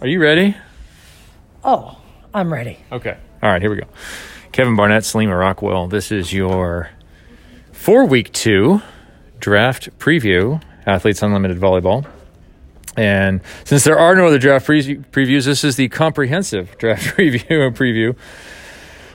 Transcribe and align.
Are 0.00 0.06
you 0.06 0.20
ready? 0.20 0.54
Oh, 1.64 1.98
I'm 2.34 2.52
ready. 2.52 2.78
Okay. 2.92 3.16
All 3.42 3.50
right, 3.50 3.62
here 3.62 3.70
we 3.70 3.76
go. 3.76 3.86
Kevin 4.52 4.76
Barnett, 4.76 5.04
Salima 5.04 5.38
Rockwell. 5.38 5.86
This 5.88 6.12
is 6.12 6.32
your 6.32 6.90
four 7.72 8.04
week 8.04 8.30
two 8.32 8.82
draft 9.40 9.98
preview, 9.98 10.62
Athletes 10.86 11.22
Unlimited 11.22 11.58
Volleyball. 11.58 12.06
And 12.96 13.40
since 13.64 13.84
there 13.84 13.98
are 13.98 14.14
no 14.14 14.26
other 14.26 14.38
draft 14.38 14.66
pre- 14.66 14.96
previews, 14.96 15.46
this 15.46 15.64
is 15.64 15.76
the 15.76 15.88
comprehensive 15.88 16.76
draft 16.78 17.04
preview 17.16 17.66
and 17.66 17.74
preview. 17.74 18.16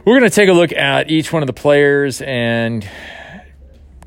We're 0.04 0.20
going 0.20 0.30
to 0.30 0.36
take 0.36 0.50
a 0.50 0.54
look 0.54 0.72
at 0.74 1.12
each 1.12 1.32
one 1.32 1.44
of 1.44 1.48
the 1.48 1.54
players 1.54 2.22
and 2.24 2.88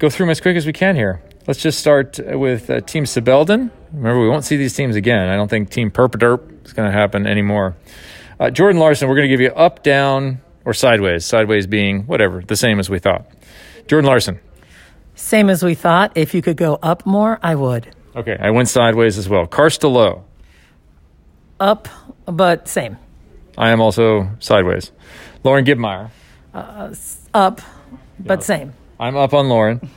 go 0.00 0.10
through 0.10 0.26
them 0.26 0.30
as 0.30 0.40
quick 0.40 0.56
as 0.56 0.66
we 0.66 0.72
can 0.72 0.96
here. 0.96 1.22
Let's 1.46 1.60
just 1.60 1.78
start 1.78 2.18
with 2.24 2.70
uh, 2.70 2.80
Team 2.80 3.04
Sibelden. 3.04 3.70
Remember, 3.92 4.18
we 4.18 4.30
won't 4.30 4.44
see 4.44 4.56
these 4.56 4.72
teams 4.72 4.96
again. 4.96 5.28
I 5.28 5.36
don't 5.36 5.48
think 5.48 5.68
Team 5.68 5.90
Perpaderp 5.90 6.64
is 6.64 6.72
going 6.72 6.90
to 6.90 6.92
happen 6.96 7.26
anymore. 7.26 7.76
Uh, 8.40 8.48
Jordan 8.48 8.80
Larson, 8.80 9.08
we're 9.08 9.14
going 9.14 9.28
to 9.28 9.32
give 9.32 9.42
you 9.42 9.50
up, 9.50 9.82
down, 9.82 10.40
or 10.64 10.72
sideways. 10.72 11.26
Sideways 11.26 11.66
being 11.66 12.04
whatever, 12.04 12.40
the 12.40 12.56
same 12.56 12.78
as 12.80 12.88
we 12.88 12.98
thought. 12.98 13.26
Jordan 13.86 14.08
Larson. 14.08 14.40
Same 15.16 15.50
as 15.50 15.62
we 15.62 15.74
thought. 15.74 16.12
If 16.14 16.32
you 16.32 16.40
could 16.40 16.56
go 16.56 16.78
up 16.82 17.04
more, 17.04 17.38
I 17.42 17.54
would. 17.56 17.94
Okay, 18.16 18.38
I 18.40 18.50
went 18.50 18.70
sideways 18.70 19.18
as 19.18 19.28
well. 19.28 19.46
Karsta 19.46 19.92
Lowe. 19.92 20.24
Up, 21.60 21.88
but 22.24 22.68
same. 22.68 22.96
I 23.58 23.68
am 23.68 23.82
also 23.82 24.30
sideways. 24.38 24.92
Lauren 25.44 25.66
Gibbemeyer. 25.66 26.10
Up, 26.54 27.60
but 28.18 28.42
same. 28.42 28.72
I'm 28.98 29.16
up 29.18 29.34
on 29.34 29.50
Lauren. 29.50 29.90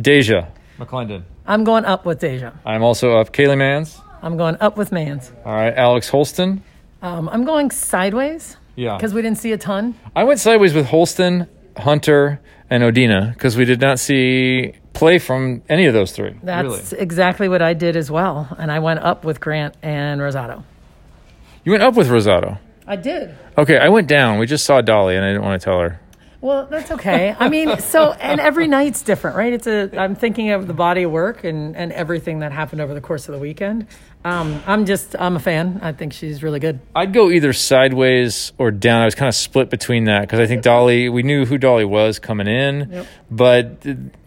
Deja 0.00 0.48
McClendon. 0.78 1.22
I'm 1.46 1.64
going 1.64 1.84
up 1.84 2.04
with 2.04 2.20
Deja. 2.20 2.52
I'm 2.64 2.82
also 2.82 3.16
up. 3.18 3.32
Kaylee 3.32 3.58
Mans. 3.58 3.98
I'm 4.22 4.36
going 4.36 4.56
up 4.60 4.76
with 4.76 4.92
Mans. 4.92 5.32
All 5.44 5.52
right, 5.54 5.74
Alex 5.74 6.08
Holston. 6.08 6.62
Um, 7.02 7.28
I'm 7.28 7.44
going 7.44 7.70
sideways 7.70 8.56
Yeah. 8.76 8.96
because 8.96 9.14
we 9.14 9.22
didn't 9.22 9.38
see 9.38 9.52
a 9.52 9.58
ton. 9.58 9.94
I 10.16 10.24
went 10.24 10.40
sideways 10.40 10.74
with 10.74 10.86
Holston, 10.86 11.46
Hunter, 11.76 12.40
and 12.70 12.82
Odina 12.82 13.32
because 13.34 13.56
we 13.56 13.64
did 13.64 13.80
not 13.80 13.98
see 13.98 14.72
play 14.92 15.18
from 15.20 15.62
any 15.68 15.86
of 15.86 15.94
those 15.94 16.10
three. 16.12 16.34
That's 16.42 16.92
really. 16.92 17.02
exactly 17.02 17.48
what 17.48 17.62
I 17.62 17.72
did 17.74 17.94
as 17.96 18.10
well. 18.10 18.48
And 18.58 18.72
I 18.72 18.80
went 18.80 19.00
up 19.00 19.24
with 19.24 19.40
Grant 19.40 19.76
and 19.82 20.20
Rosado. 20.20 20.64
You 21.64 21.72
went 21.72 21.84
up 21.84 21.94
with 21.94 22.08
Rosado. 22.08 22.58
I 22.86 22.96
did. 22.96 23.34
Okay, 23.56 23.78
I 23.78 23.88
went 23.90 24.08
down. 24.08 24.38
We 24.38 24.46
just 24.46 24.64
saw 24.64 24.80
Dolly, 24.80 25.14
and 25.14 25.24
I 25.24 25.28
didn't 25.28 25.42
want 25.44 25.60
to 25.60 25.64
tell 25.64 25.78
her. 25.80 26.00
Well, 26.40 26.66
that's 26.66 26.92
okay. 26.92 27.34
I 27.36 27.48
mean, 27.48 27.78
so 27.78 28.12
and 28.12 28.40
every 28.40 28.68
night's 28.68 29.02
different, 29.02 29.36
right? 29.36 29.52
It's 29.52 29.66
a. 29.66 29.90
I'm 29.98 30.14
thinking 30.14 30.50
of 30.50 30.68
the 30.68 30.74
body 30.74 31.02
of 31.02 31.10
work 31.10 31.42
and 31.42 31.76
and 31.76 31.90
everything 31.92 32.38
that 32.40 32.52
happened 32.52 32.80
over 32.80 32.94
the 32.94 33.00
course 33.00 33.28
of 33.28 33.34
the 33.34 33.40
weekend. 33.40 33.88
Um, 34.24 34.60
I'm 34.66 34.84
just. 34.84 35.14
I'm 35.18 35.36
a 35.36 35.38
fan. 35.38 35.78
I 35.82 35.92
think 35.92 36.12
she's 36.12 36.42
really 36.42 36.58
good. 36.60 36.80
I'd 36.94 37.12
go 37.12 37.30
either 37.30 37.52
sideways 37.52 38.52
or 38.58 38.70
down. 38.70 39.00
I 39.02 39.04
was 39.04 39.14
kind 39.14 39.28
of 39.28 39.34
split 39.34 39.70
between 39.70 40.04
that 40.04 40.22
because 40.22 40.40
I 40.40 40.46
think 40.46 40.62
Dolly. 40.62 41.08
We 41.08 41.22
knew 41.22 41.46
who 41.46 41.56
Dolly 41.56 41.84
was 41.84 42.18
coming 42.18 42.48
in, 42.48 42.90
Yep. 42.90 43.06
but 43.30 43.86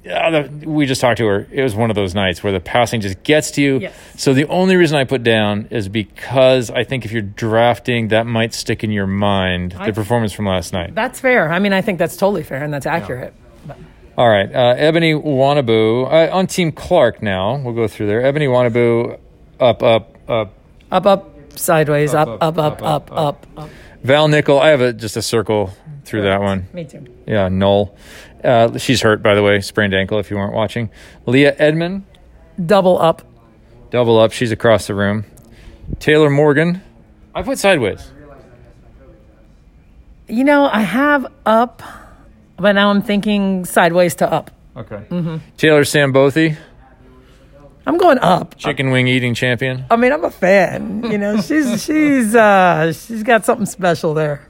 uh, 0.10 0.48
we 0.64 0.86
just 0.86 1.02
talked 1.02 1.18
to 1.18 1.26
her. 1.28 1.46
It 1.52 1.62
was 1.62 1.76
one 1.76 1.90
of 1.90 1.96
those 1.96 2.16
nights 2.16 2.42
where 2.42 2.54
the 2.54 2.62
passing 2.62 3.02
just 3.02 3.22
gets 3.24 3.52
to 3.52 3.62
you. 3.62 3.80
Yes. 3.80 3.94
So 4.16 4.34
the 4.34 4.48
only 4.48 4.78
reason 4.78 4.98
I 4.98 5.04
put 5.04 5.24
down 5.24 5.68
is 5.72 5.90
because 5.90 6.72
I 6.72 6.84
think 6.86 7.04
if 7.06 7.12
you're 7.12 7.22
drafting, 7.22 8.08
that 8.08 8.26
might 8.26 8.54
stick 8.54 8.84
in 8.86 8.92
your 8.92 9.08
mind 9.08 9.76
I- 9.78 9.88
the 9.88 9.94
performance 9.94 10.32
from 10.32 10.46
last 10.46 10.72
night. 10.74 10.96
That's 10.96 11.20
fair. 11.20 11.52
I 11.52 11.60
mean, 11.60 11.74
I 11.74 11.82
think 11.82 12.00
that's 12.00 12.16
totally 12.16 12.44
fair 12.44 12.64
and 12.64 12.74
that's 12.74 12.86
accurate. 12.86 13.34
But 13.68 13.78
All 14.18 14.30
right, 14.30 14.52
uh, 14.52 14.74
Ebony 14.78 15.14
Nwanebu 15.14 16.06
uh, 16.32 16.36
on 16.36 16.48
Team 16.48 16.72
Clark. 16.72 17.22
Now 17.22 17.58
we'll 17.58 17.76
go 17.76 17.88
through 17.90 18.08
there. 18.08 18.22
Ebony 18.26 18.48
Nwanebu, 18.48 19.20
up, 19.62 19.84
up, 19.84 20.18
up. 20.30 20.54
up, 20.92 21.06
up, 21.06 21.60
sideways, 21.60 22.14
up, 22.14 22.28
Up, 22.42 22.58
up, 22.58 22.82
up, 22.82 23.12
up, 23.12 23.48
up. 23.58 23.70
Val 24.04 24.28
Nickel. 24.28 24.60
I 24.60 24.70
have 24.70 24.82
a, 24.82 24.94
just 24.94 25.16
a 25.18 25.22
circle 25.22 25.72
through 26.04 26.24
that 26.24 26.42
one. 26.42 26.68
Me 26.74 26.84
too. 26.86 27.06
Yeah, 27.28 27.48
null. 27.50 27.96
Uh, 28.44 28.78
she's 28.80 29.02
hurt, 29.02 29.22
by 29.22 29.36
the 29.36 29.44
way, 29.44 29.62
sprained 29.62 29.94
ankle. 29.94 30.18
If 30.20 30.32
you 30.32 30.38
weren't 30.38 30.54
watching, 30.54 30.90
Leah 31.28 31.56
Edmond, 31.60 32.04
Double 32.66 33.00
up. 33.00 33.22
double 33.92 34.20
up. 34.20 34.32
She's 34.32 34.52
across 34.52 34.88
the 34.88 34.96
room. 34.96 35.26
Taylor 36.00 36.30
Morgan, 36.30 36.82
I 37.36 37.44
put 37.44 37.60
sideways. 37.60 38.12
You 40.28 40.44
know, 40.44 40.66
I 40.72 40.82
have 40.82 41.28
up, 41.46 41.84
but 42.58 42.72
now 42.74 42.90
I'm 42.90 43.02
thinking 43.02 43.66
sideways 43.66 44.16
to 44.16 44.32
up. 44.32 44.50
Okay. 44.78 45.40
Taylor 45.58 45.84
Sandbothe, 45.84 46.56
I'm 47.86 47.98
going 47.98 48.20
up. 48.20 48.58
chicken 48.58 48.92
wing 48.92 49.08
eating 49.08 49.34
champion. 49.34 49.86
I 49.90 49.96
mean, 49.96 50.12
I'm 50.12 50.24
a 50.24 50.32
fan. 50.32 51.04
You 51.04 51.18
know, 51.18 51.42
she's 51.42 51.84
she's 51.84 52.36
uh 52.36 52.94
she's 52.94 53.24
got 53.24 53.46
something 53.46 53.66
special 53.66 54.14
there. 54.14 54.48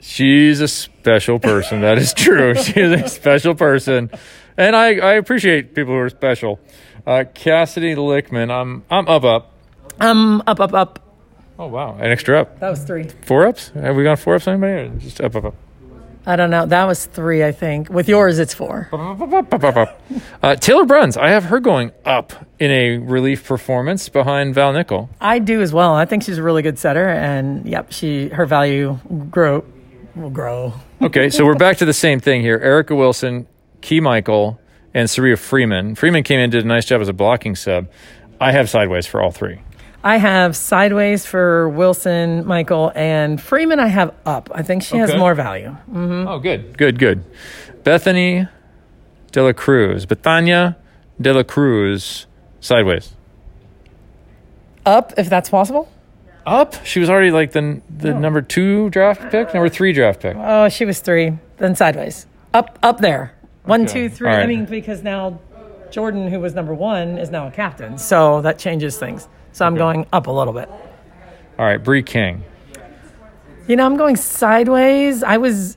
She's 0.00 0.60
a 0.60 0.68
special 0.68 1.38
person. 1.38 1.80
That 1.80 1.96
is 1.98 2.12
true. 2.12 2.54
She 2.62 2.78
is 2.78 2.92
a 3.00 3.08
special 3.08 3.54
person, 3.54 4.10
and 4.58 4.76
I, 4.76 4.96
I 4.96 5.12
appreciate 5.14 5.74
people 5.74 5.94
who 5.94 6.00
are 6.00 6.10
special. 6.10 6.60
Uh, 7.06 7.24
Cassidy 7.32 7.94
Lichtman, 7.94 8.50
I'm 8.50 8.84
I'm 8.90 9.08
up 9.08 9.24
up. 9.24 9.52
Um, 10.00 10.42
up, 10.46 10.60
up, 10.60 10.74
up. 10.74 11.00
Oh 11.58 11.68
wow, 11.68 11.96
an 11.98 12.10
extra 12.10 12.40
up. 12.42 12.60
That 12.60 12.68
was 12.70 12.82
three. 12.84 13.08
Four 13.22 13.46
ups? 13.46 13.68
Have 13.70 13.96
we 13.96 14.04
gone 14.04 14.16
four 14.18 14.34
ups? 14.34 14.46
Anybody? 14.46 14.72
Or 14.72 14.88
just 14.98 15.20
up 15.20 15.34
up 15.36 15.44
up. 15.46 15.54
I 16.26 16.36
don't 16.36 16.50
know. 16.50 16.64
That 16.66 16.84
was 16.84 17.04
three, 17.06 17.44
I 17.44 17.52
think. 17.52 17.90
With 17.90 18.08
yours, 18.08 18.38
it's 18.38 18.54
four. 18.54 18.88
Uh, 20.42 20.54
Taylor 20.56 20.84
Bruns, 20.84 21.16
I 21.16 21.30
have 21.30 21.44
her 21.44 21.58
going 21.60 21.90
up 22.04 22.32
in 22.58 22.70
a 22.70 22.98
relief 22.98 23.46
performance 23.46 24.08
behind 24.08 24.54
Val 24.54 24.72
Nickel. 24.72 25.08
I 25.20 25.38
do 25.38 25.62
as 25.62 25.72
well. 25.72 25.94
I 25.94 26.04
think 26.04 26.22
she's 26.22 26.38
a 26.38 26.42
really 26.42 26.62
good 26.62 26.78
setter, 26.78 27.08
and 27.08 27.64
yep, 27.66 27.92
she 27.92 28.28
her 28.28 28.44
value 28.44 28.98
grow 29.30 29.64
will 30.14 30.30
grow. 30.30 30.74
Okay, 31.00 31.30
so 31.30 31.44
we're 31.44 31.54
back 31.54 31.78
to 31.78 31.84
the 31.84 31.94
same 31.94 32.20
thing 32.20 32.42
here. 32.42 32.58
Erica 32.58 32.94
Wilson, 32.94 33.46
Key 33.80 34.00
Michael, 34.00 34.60
and 34.92 35.08
Saria 35.08 35.36
Freeman. 35.36 35.94
Freeman 35.94 36.22
came 36.22 36.38
in 36.38 36.44
and 36.44 36.52
did 36.52 36.64
a 36.64 36.68
nice 36.68 36.84
job 36.84 37.00
as 37.00 37.08
a 37.08 37.12
blocking 37.14 37.56
sub. 37.56 37.88
I 38.40 38.52
have 38.52 38.68
sideways 38.68 39.06
for 39.06 39.22
all 39.22 39.30
three. 39.30 39.60
I 40.06 40.18
have 40.18 40.54
sideways 40.54 41.24
for 41.24 41.66
Wilson, 41.70 42.44
Michael, 42.46 42.92
and 42.94 43.40
Freeman. 43.40 43.80
I 43.80 43.86
have 43.86 44.14
up. 44.26 44.50
I 44.54 44.62
think 44.62 44.82
she 44.82 44.98
has 44.98 45.08
Okay. 45.08 45.18
more 45.18 45.34
value. 45.34 45.70
Mm-hmm. 45.90 46.28
Oh, 46.28 46.38
good, 46.38 46.76
good, 46.76 46.98
good. 46.98 47.24
Bethany 47.84 48.46
De 49.32 49.42
La 49.42 49.52
Cruz, 49.54 50.04
Bethania 50.04 50.76
De 51.18 51.32
La 51.32 51.42
Cruz, 51.42 52.26
sideways. 52.60 53.14
Up, 54.84 55.14
if 55.16 55.30
that's 55.30 55.48
possible. 55.48 55.88
Up? 56.46 56.74
She 56.84 57.00
was 57.00 57.08
already 57.08 57.30
like 57.30 57.52
the 57.52 57.80
the 57.88 58.12
number 58.12 58.42
two 58.42 58.90
draft 58.90 59.30
pick, 59.30 59.54
number 59.54 59.70
three 59.70 59.94
draft 59.94 60.20
pick. 60.20 60.36
Oh, 60.38 60.68
she 60.68 60.84
was 60.84 61.00
three. 61.00 61.32
Then 61.56 61.74
sideways. 61.74 62.26
Up, 62.52 62.78
up 62.82 62.98
there. 62.98 63.32
One, 63.64 63.84
Okay. 63.84 63.92
two, 63.94 64.08
three. 64.10 64.28
All 64.28 64.36
I 64.36 64.44
mean, 64.46 64.66
because 64.66 65.02
now 65.02 65.40
Jordan, 65.94 66.26
who 66.26 66.40
was 66.40 66.54
number 66.54 66.74
one, 66.74 67.18
is 67.18 67.30
now 67.30 67.46
a 67.46 67.52
captain, 67.52 67.98
so 67.98 68.40
that 68.40 68.58
changes 68.58 68.98
things. 68.98 69.28
So 69.52 69.64
I'm 69.64 69.76
going 69.76 70.06
up 70.12 70.26
a 70.26 70.30
little 70.32 70.52
bit. 70.52 70.68
All 71.56 71.64
right, 71.64 71.76
Bree 71.76 72.02
King. 72.02 72.42
You 73.68 73.76
know, 73.76 73.86
I'm 73.86 73.96
going 73.96 74.16
sideways. 74.16 75.22
I 75.22 75.36
was 75.36 75.76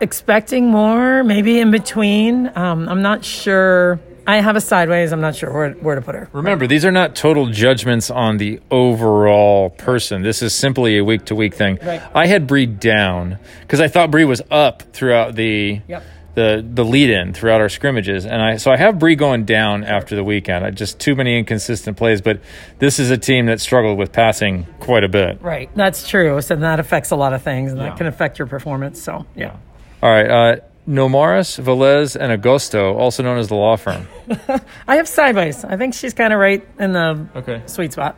expecting 0.00 0.66
more, 0.66 1.22
maybe 1.22 1.60
in 1.60 1.70
between. 1.70 2.50
Um, 2.56 2.88
I'm 2.88 3.02
not 3.02 3.24
sure. 3.24 4.00
I 4.26 4.40
have 4.40 4.56
a 4.56 4.60
sideways. 4.60 5.12
I'm 5.12 5.20
not 5.20 5.36
sure 5.36 5.52
where, 5.52 5.70
where 5.74 5.94
to 5.94 6.02
put 6.02 6.16
her. 6.16 6.28
Remember, 6.32 6.66
these 6.66 6.84
are 6.84 6.90
not 6.90 7.14
total 7.14 7.46
judgments 7.46 8.10
on 8.10 8.38
the 8.38 8.58
overall 8.72 9.70
person. 9.70 10.22
This 10.22 10.42
is 10.42 10.52
simply 10.52 10.98
a 10.98 11.04
week 11.04 11.24
to 11.26 11.36
week 11.36 11.54
thing. 11.54 11.78
Right. 11.80 12.02
I 12.16 12.26
had 12.26 12.48
Bree 12.48 12.66
down 12.66 13.38
because 13.60 13.80
I 13.80 13.86
thought 13.86 14.10
Bree 14.10 14.24
was 14.24 14.42
up 14.50 14.82
throughout 14.92 15.36
the 15.36 15.82
Yep. 15.86 16.02
The 16.34 16.64
the 16.66 16.84
lead 16.84 17.10
in 17.10 17.32
throughout 17.34 17.60
our 17.60 17.68
scrimmages, 17.68 18.24
and 18.24 18.40
I 18.40 18.56
so 18.56 18.70
I 18.70 18.76
have 18.76 18.98
Bree 18.98 19.16
going 19.16 19.44
down 19.44 19.84
after 19.84 20.16
the 20.16 20.24
weekend. 20.24 20.64
I 20.64 20.70
just 20.70 20.98
too 20.98 21.14
many 21.14 21.38
inconsistent 21.38 21.96
plays, 21.96 22.20
but 22.22 22.40
this 22.78 22.98
is 22.98 23.10
a 23.10 23.18
team 23.18 23.46
that 23.46 23.60
struggled 23.60 23.98
with 23.98 24.12
passing 24.12 24.66
quite 24.80 25.04
a 25.04 25.08
bit. 25.08 25.42
Right. 25.42 25.68
That's 25.74 26.08
true. 26.08 26.40
So 26.40 26.56
that 26.56 26.80
affects 26.80 27.10
a 27.10 27.16
lot 27.16 27.32
of 27.34 27.42
things, 27.42 27.72
and 27.72 27.80
Yeah. 27.80 27.88
that 27.90 27.98
can 27.98 28.06
affect 28.06 28.38
your 28.38 28.46
performance. 28.48 29.02
So, 29.02 29.26
yeah. 29.36 29.56
All 30.02 30.10
right, 30.10 30.28
uh, 30.30 30.56
Nomaris, 30.88 31.62
Velez, 31.62 32.16
and 32.16 32.32
Agosto, 32.42 32.96
also 32.96 33.22
known 33.22 33.38
as 33.38 33.48
the 33.48 33.54
law 33.54 33.76
firm. 33.76 34.08
I 34.88 34.96
have 34.96 35.06
sideways. 35.06 35.64
I 35.64 35.76
think 35.76 35.94
she's 35.94 36.12
kind 36.14 36.32
of 36.32 36.40
right 36.40 36.66
in 36.80 36.92
the 36.92 37.26
Okay. 37.36 37.62
sweet 37.66 37.92
spot. 37.92 38.16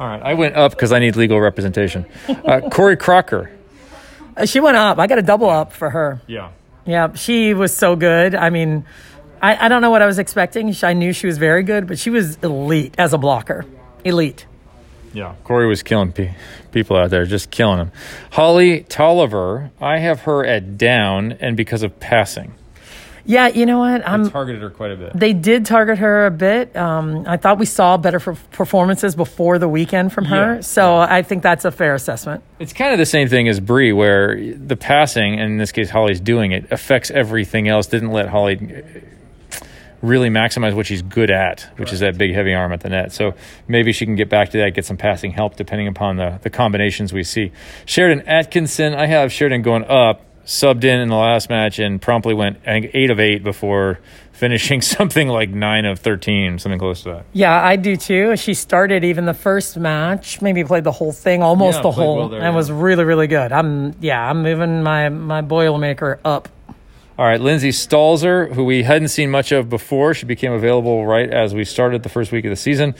All 0.00 0.06
right, 0.06 0.22
I 0.22 0.34
went 0.34 0.56
up 0.56 0.70
because 0.72 0.92
I 0.92 0.98
need 0.98 1.16
legal 1.16 1.40
representation. 1.40 2.06
Uh, 2.28 2.60
Corey 2.70 2.96
Crocker. 2.96 3.50
Uh, 4.38 4.44
She 4.44 4.60
went 4.60 4.76
up. 4.76 4.98
I 4.98 5.06
got 5.06 5.18
a 5.18 5.22
double 5.22 5.48
up 5.48 5.72
for 5.72 5.88
her. 5.88 6.20
Yeah. 6.26 6.50
Yeah, 6.86 7.14
she 7.14 7.52
was 7.52 7.76
so 7.76 7.96
good. 7.96 8.34
I 8.34 8.50
mean, 8.50 8.84
I, 9.42 9.66
I 9.66 9.68
don't 9.68 9.82
know 9.82 9.90
what 9.90 10.02
I 10.02 10.06
was 10.06 10.18
expecting. 10.18 10.74
I 10.82 10.92
knew 10.92 11.12
she 11.12 11.26
was 11.26 11.38
very 11.38 11.62
good, 11.62 11.86
but 11.86 11.98
she 11.98 12.10
was 12.10 12.36
elite 12.36 12.94
as 12.96 13.12
a 13.12 13.18
blocker. 13.18 13.66
Elite. 14.04 14.46
Yeah, 15.12 15.34
Corey 15.44 15.66
was 15.66 15.82
killing 15.82 16.12
pe- 16.12 16.34
people 16.72 16.96
out 16.96 17.10
there, 17.10 17.24
just 17.24 17.50
killing 17.50 17.78
them. 17.78 17.92
Holly 18.32 18.82
Tolliver, 18.82 19.70
I 19.80 19.98
have 19.98 20.20
her 20.20 20.44
at 20.44 20.76
down, 20.78 21.32
and 21.32 21.56
because 21.56 21.82
of 21.82 21.98
passing. 21.98 22.54
Yeah, 23.26 23.48
you 23.48 23.66
know 23.66 23.80
what? 23.80 24.06
I'm. 24.08 24.30
Targeted 24.30 24.62
her 24.62 24.70
quite 24.70 24.92
a 24.92 24.96
bit. 24.96 25.12
They 25.14 25.32
did 25.32 25.66
target 25.66 25.98
her 25.98 26.26
a 26.26 26.30
bit. 26.30 26.74
Um, 26.76 27.24
I 27.26 27.36
thought 27.36 27.58
we 27.58 27.66
saw 27.66 27.96
better 27.96 28.20
f- 28.30 28.50
performances 28.52 29.14
before 29.16 29.58
the 29.58 29.68
weekend 29.68 30.12
from 30.12 30.26
her, 30.26 30.54
Yeah, 30.54 30.60
so 30.60 30.96
I 30.96 31.22
think 31.22 31.42
that's 31.42 31.64
a 31.64 31.70
fair 31.72 31.94
assessment. 31.94 32.42
It's 32.58 32.72
kind 32.72 32.92
of 32.92 32.98
the 32.98 33.06
same 33.06 33.28
thing 33.28 33.48
as 33.48 33.58
Bree, 33.60 33.92
where 33.92 34.36
the 34.54 34.76
passing, 34.76 35.34
and 35.40 35.52
in 35.52 35.58
this 35.58 35.72
case, 35.72 35.90
Holly's 35.90 36.20
doing 36.20 36.52
it, 36.52 36.70
affects 36.70 37.10
everything 37.10 37.68
else. 37.68 37.88
Didn't 37.88 38.12
let 38.12 38.28
Holly 38.28 38.56
uh, 38.56 39.60
really 40.02 40.28
maximize 40.28 40.74
what 40.74 40.86
she's 40.86 41.02
good 41.02 41.30
at, 41.30 41.62
which 41.78 41.92
is 41.92 42.00
that 42.00 42.16
big, 42.16 42.32
heavy 42.32 42.54
arm 42.54 42.72
at 42.72 42.80
the 42.80 42.88
net. 42.90 43.12
So 43.12 43.34
maybe 43.66 43.92
she 43.92 44.04
can 44.04 44.14
get 44.14 44.28
back 44.28 44.50
to 44.50 44.58
that, 44.58 44.74
get 44.74 44.84
some 44.84 44.96
passing 44.96 45.32
help, 45.32 45.56
depending 45.56 45.88
upon 45.88 46.16
the, 46.16 46.38
the 46.42 46.50
combinations 46.50 47.12
we 47.12 47.24
see. 47.24 47.50
Sheridan 47.86 48.28
Atkinson, 48.28 48.94
I 48.94 49.06
have 49.06 49.32
Sheridan 49.32 49.62
going 49.62 49.84
up, 49.84 50.22
subbed 50.46 50.84
in 50.84 51.00
in 51.00 51.08
the 51.08 51.16
last 51.16 51.50
match, 51.50 51.78
and 51.78 52.00
promptly 52.00 52.32
went, 52.32 52.58
eight 52.66 53.10
of 53.10 53.20
eight 53.20 53.42
before 53.42 53.98
finishing 54.32 54.80
something 54.82 55.28
like 55.28 55.50
nine 55.50 55.84
of 55.84 55.98
13, 55.98 56.58
something 56.58 56.78
close 56.78 57.02
to 57.02 57.10
that. 57.10 57.26
Yeah, 57.32 57.62
I 57.62 57.76
do 57.76 57.96
too. 57.96 58.36
She 58.36 58.54
started 58.54 59.04
even 59.04 59.26
the 59.26 59.34
first 59.34 59.76
match, 59.76 60.40
maybe 60.40 60.64
played 60.64 60.84
the 60.84 60.92
whole 60.92 61.12
thing, 61.12 61.42
almost 61.42 61.76
Yeah, 61.78 61.82
the 61.82 61.90
whole, 61.90 62.16
well 62.16 62.28
there, 62.28 62.40
and 62.40 62.52
yeah. 62.52 62.56
was 62.56 62.70
really, 62.70 63.04
really 63.04 63.26
good. 63.26 63.52
I'm, 63.52 63.94
yeah, 64.00 64.30
I'm 64.30 64.42
moving 64.42 64.82
my 64.82 65.08
my 65.08 65.42
Boilermaker 65.42 66.18
up. 66.24 66.48
All 67.18 67.24
right, 67.24 67.40
Lindsay 67.40 67.70
Stalzer, 67.70 68.52
who 68.52 68.64
we 68.64 68.82
hadn't 68.82 69.08
seen 69.08 69.30
much 69.30 69.50
of 69.50 69.70
before, 69.70 70.12
she 70.12 70.26
became 70.26 70.52
available 70.52 71.06
right 71.06 71.30
as 71.30 71.54
we 71.54 71.64
started 71.64 72.02
the 72.02 72.10
first 72.10 72.30
week 72.30 72.44
of 72.44 72.50
the 72.50 72.56
season. 72.56 72.94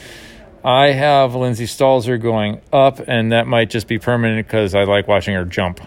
I 0.65 0.93
have 0.93 1.35
Lindsay 1.35 1.67
Stalzer 1.67 2.21
going 2.21 2.63
up, 2.73 2.99
and 3.07 3.31
that 3.33 3.47
might 3.47 3.69
just 3.69 3.87
be 3.87 3.99
permanent 3.99 4.47
because 4.47 4.75
I 4.75 4.85
like 4.85 5.07
watching 5.07 5.35
her 5.35 5.45
jump. 5.45 5.81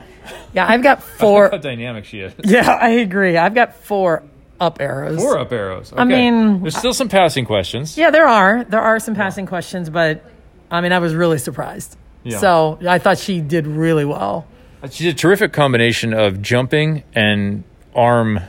Yeah, 0.54 0.68
I've 0.68 0.81
got 0.83 1.00
How 1.00 1.06
four. 1.06 1.50
dynamic 1.50 2.06
she 2.06 2.21
is. 2.21 2.33
yeah, 2.44 2.71
I 2.81 2.89
agree. 2.89 3.38
I've 3.38 3.54
got 3.54 3.75
four 3.75 4.24
up 4.60 4.81
arrows. 4.81 5.18
Four 5.18 5.38
up 5.39 5.51
arrows. 5.51 5.94
I 5.95 6.04
mean, 6.04 6.62
there's 6.62 6.77
still 6.77 6.94
some 6.94 7.10
passing 7.10 7.45
questions. 7.45 7.98
Yeah, 7.98 8.10
there 8.12 8.27
are. 8.27 8.63
There 8.63 8.81
are 8.81 9.00
some 9.00 9.16
passing 9.16 9.45
questions, 9.45 9.89
but 9.89 10.24
I 10.71 10.81
mean, 10.81 10.92
I 10.92 11.00
was 11.00 11.13
really 11.16 11.38
surprised. 11.38 11.98
Yeah. 12.24 12.39
So 12.39 12.80
I 12.88 13.00
thought 13.00 13.18
she 13.18 13.42
did 13.42 13.66
really 13.68 14.06
well. 14.06 14.45
She 14.92 15.06
did 15.06 15.16
a 15.16 15.18
terrific 15.18 15.54
combination 15.54 16.13
of 16.13 16.42
jumping 16.42 17.04
and 17.13 17.63
arm 17.95 18.39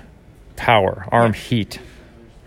power, 0.56 1.06
arm 1.10 1.32
heat. 1.32 1.80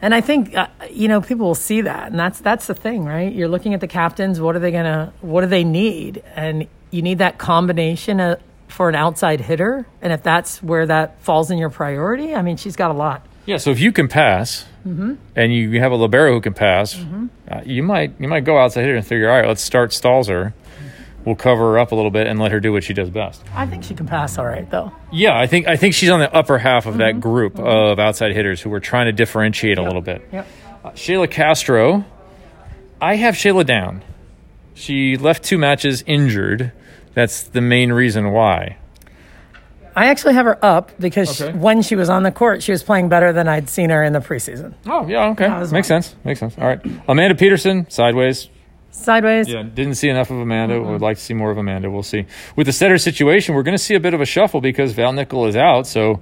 And 0.01 0.13
I 0.13 0.21
think 0.21 0.55
uh, 0.55 0.67
you 0.91 1.07
know 1.07 1.21
people 1.21 1.45
will 1.47 1.55
see 1.55 1.81
that, 1.81 2.07
and 2.11 2.19
that's 2.19 2.39
that's 2.39 2.67
the 2.67 2.73
thing, 2.73 3.05
right? 3.05 3.31
You're 3.33 3.47
looking 3.47 3.73
at 3.73 3.79
the 3.79 3.87
captains. 3.87 4.41
What 4.41 4.55
are 4.55 4.59
they 4.59 4.71
gonna? 4.71 5.13
What 5.21 5.41
do 5.41 5.47
they 5.47 5.63
need? 5.63 6.21
And 6.35 6.67
you 6.91 7.01
need 7.01 7.19
that 7.19 7.37
combination 7.37 8.19
of, 8.19 8.39
for 8.73 8.89
an 8.89 8.95
outside 8.95 9.39
hitter. 9.39 9.85
And 10.01 10.11
if 10.11 10.23
that's 10.23 10.61
where 10.61 10.85
that 10.87 11.21
falls 11.21 11.51
in 11.51 11.57
your 11.57 11.69
priority, 11.69 12.33
I 12.35 12.41
mean, 12.41 12.57
she's 12.57 12.75
got 12.75 12.91
a 12.91 12.93
lot. 12.93 13.25
Yeah, 13.45 13.57
so 13.57 13.71
if 13.71 13.79
you 13.79 13.91
can 13.91 14.07
pass, 14.07 14.65
Mm-hmm. 14.85 15.13
and 15.37 15.53
you 15.53 15.79
have 15.79 15.93
a 15.93 15.95
libero 15.95 16.33
who 16.33 16.41
can 16.41 16.53
pass, 16.53 16.93
uh, 17.49 17.61
you 17.65 17.83
might 17.83 18.11
you 18.19 18.27
might 18.27 18.43
go 18.43 18.57
outside 18.57 18.81
hitter 18.81 18.97
and 18.97 19.07
figure, 19.07 19.29
all 19.29 19.37
right, 19.39 19.47
let's 19.47 19.61
start 19.63 19.91
Stalzer. 19.91 20.51
We'll 21.23 21.35
cover 21.37 21.71
her 21.71 21.79
up 21.79 21.93
a 21.93 21.95
little 21.95 22.11
bit 22.11 22.27
and 22.27 22.37
let 22.37 22.51
her 22.51 22.59
do 22.59 22.73
what 22.73 22.83
she 22.83 22.93
does 22.93 23.09
best. 23.09 23.41
I 23.55 23.65
think 23.65 23.85
she 23.85 23.93
can 23.95 24.07
pass 24.07 24.37
all 24.37 24.45
right, 24.45 24.69
though. 24.69 24.91
Yeah, 25.09 25.39
I 25.39 25.47
think 25.47 25.67
I 25.67 25.77
think 25.77 25.93
she's 25.93 26.09
on 26.09 26.19
the 26.19 26.29
upper 26.35 26.57
half 26.57 26.85
of 26.85 26.97
that 26.97 27.21
group 27.21 27.57
of 27.59 27.97
outside 27.97 28.33
hitters 28.33 28.59
who 28.59 28.73
are 28.73 28.81
trying 28.81 29.05
to 29.05 29.13
differentiate 29.13 29.77
a 29.77 29.83
little 29.83 30.01
bit. 30.01 30.27
Yep. 30.33 30.47
Uh, 30.83 30.89
Sheilla 30.91 31.31
Castro, 31.31 32.03
I 32.99 33.15
have 33.15 33.35
Sheilla 33.35 33.65
down. 33.65 34.03
She 34.73 35.15
left 35.15 35.43
two 35.45 35.57
matches 35.57 36.03
injured. 36.05 36.73
That's 37.13 37.43
the 37.43 37.61
main 37.61 37.91
reason 37.91 38.31
why. 38.31 38.77
I 39.95 40.07
actually 40.07 40.33
have 40.33 40.45
her 40.47 40.57
up 40.65 40.89
because 40.99 41.39
Okay. 41.41 41.55
when 41.55 41.83
she 41.83 41.95
was 41.95 42.09
on 42.09 42.23
the 42.23 42.31
court, 42.31 42.63
she 42.63 42.71
was 42.71 42.81
playing 42.81 43.09
better 43.09 43.31
than 43.31 43.47
I'd 43.47 43.69
seen 43.69 43.91
her 43.91 44.03
in 44.03 44.13
the 44.13 44.19
preseason. 44.19 44.73
Oh 44.87 45.05
yeah, 45.07 45.27
okay, 45.29 45.47
makes 45.47 45.71
one. 45.71 45.83
sense. 45.83 46.15
Makes 46.23 46.39
sense. 46.39 46.57
All 46.57 46.65
right, 46.67 46.81
Amanda 47.07 47.35
Peterson, 47.35 47.87
sideways. 47.89 48.49
Sideways. 48.89 49.47
Yeah, 49.49 49.63
didn't 49.63 49.95
see 49.95 50.09
enough 50.09 50.29
of 50.31 50.37
Amanda. 50.37 50.75
Mm-hmm. 50.75 50.91
Would 50.93 51.01
like 51.01 51.17
to 51.17 51.23
see 51.23 51.33
more 51.33 51.51
of 51.51 51.57
Amanda. 51.57 51.89
We'll 51.91 52.03
see. 52.03 52.25
With 52.55 52.67
the 52.67 52.73
setter 52.73 52.97
situation, 52.97 53.55
we're 53.55 53.63
going 53.63 53.77
to 53.77 53.83
see 53.83 53.95
a 53.95 53.99
bit 53.99 54.13
of 54.13 54.21
a 54.21 54.25
shuffle 54.25 54.61
because 54.61 54.93
Val 54.93 55.11
Nickel 55.13 55.45
is 55.47 55.55
out, 55.55 55.87
so 55.87 56.19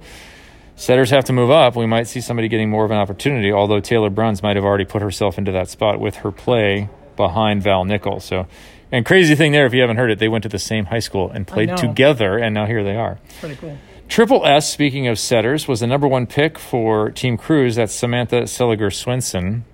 setters 0.76 1.10
have 1.10 1.24
to 1.26 1.32
move 1.34 1.50
up. 1.50 1.76
We 1.76 1.86
might 1.86 2.08
see 2.08 2.20
somebody 2.22 2.48
getting 2.48 2.70
more 2.70 2.84
of 2.86 2.90
an 2.90 2.96
opportunity. 2.96 3.52
Although 3.52 3.80
Taylor 3.80 4.08
Bruns 4.10 4.42
might 4.42 4.56
have 4.56 4.64
already 4.64 4.86
put 4.86 5.02
herself 5.02 5.36
into 5.38 5.52
that 5.52 5.68
spot 5.68 6.00
with 6.00 6.16
her 6.16 6.30
play 6.30 6.88
behind 7.16 7.62
Val 7.62 7.84
Nickel. 7.84 8.20
So, 8.20 8.46
and 8.92 9.04
crazy 9.04 9.34
thing 9.34 9.52
there, 9.52 9.66
if 9.66 9.74
you 9.74 9.80
haven't 9.80 9.96
heard 9.96 10.10
it, 10.10 10.18
they 10.18 10.28
went 10.28 10.42
to 10.42 10.48
the 10.48 10.58
same 10.58 10.84
high 10.86 11.00
school 11.00 11.30
and 11.30 11.46
played 11.46 11.76
together, 11.76 12.36
and 12.38 12.54
now 12.54 12.66
here 12.66 12.84
they 12.84 12.94
are. 12.96 13.18
Pretty 13.40 13.56
cool. 13.56 13.76
Triple 14.08 14.44
S, 14.44 14.70
speaking 14.70 15.08
of 15.08 15.18
setters, 15.18 15.66
was 15.66 15.80
the 15.80 15.86
number 15.86 16.06
one 16.06 16.26
pick 16.26 16.58
for 16.58 17.10
Team 17.10 17.36
Cruise. 17.38 17.76
That's 17.76 17.94
Samantha 17.94 18.42
Seliger 18.42 18.92
Swenson. 18.92 19.64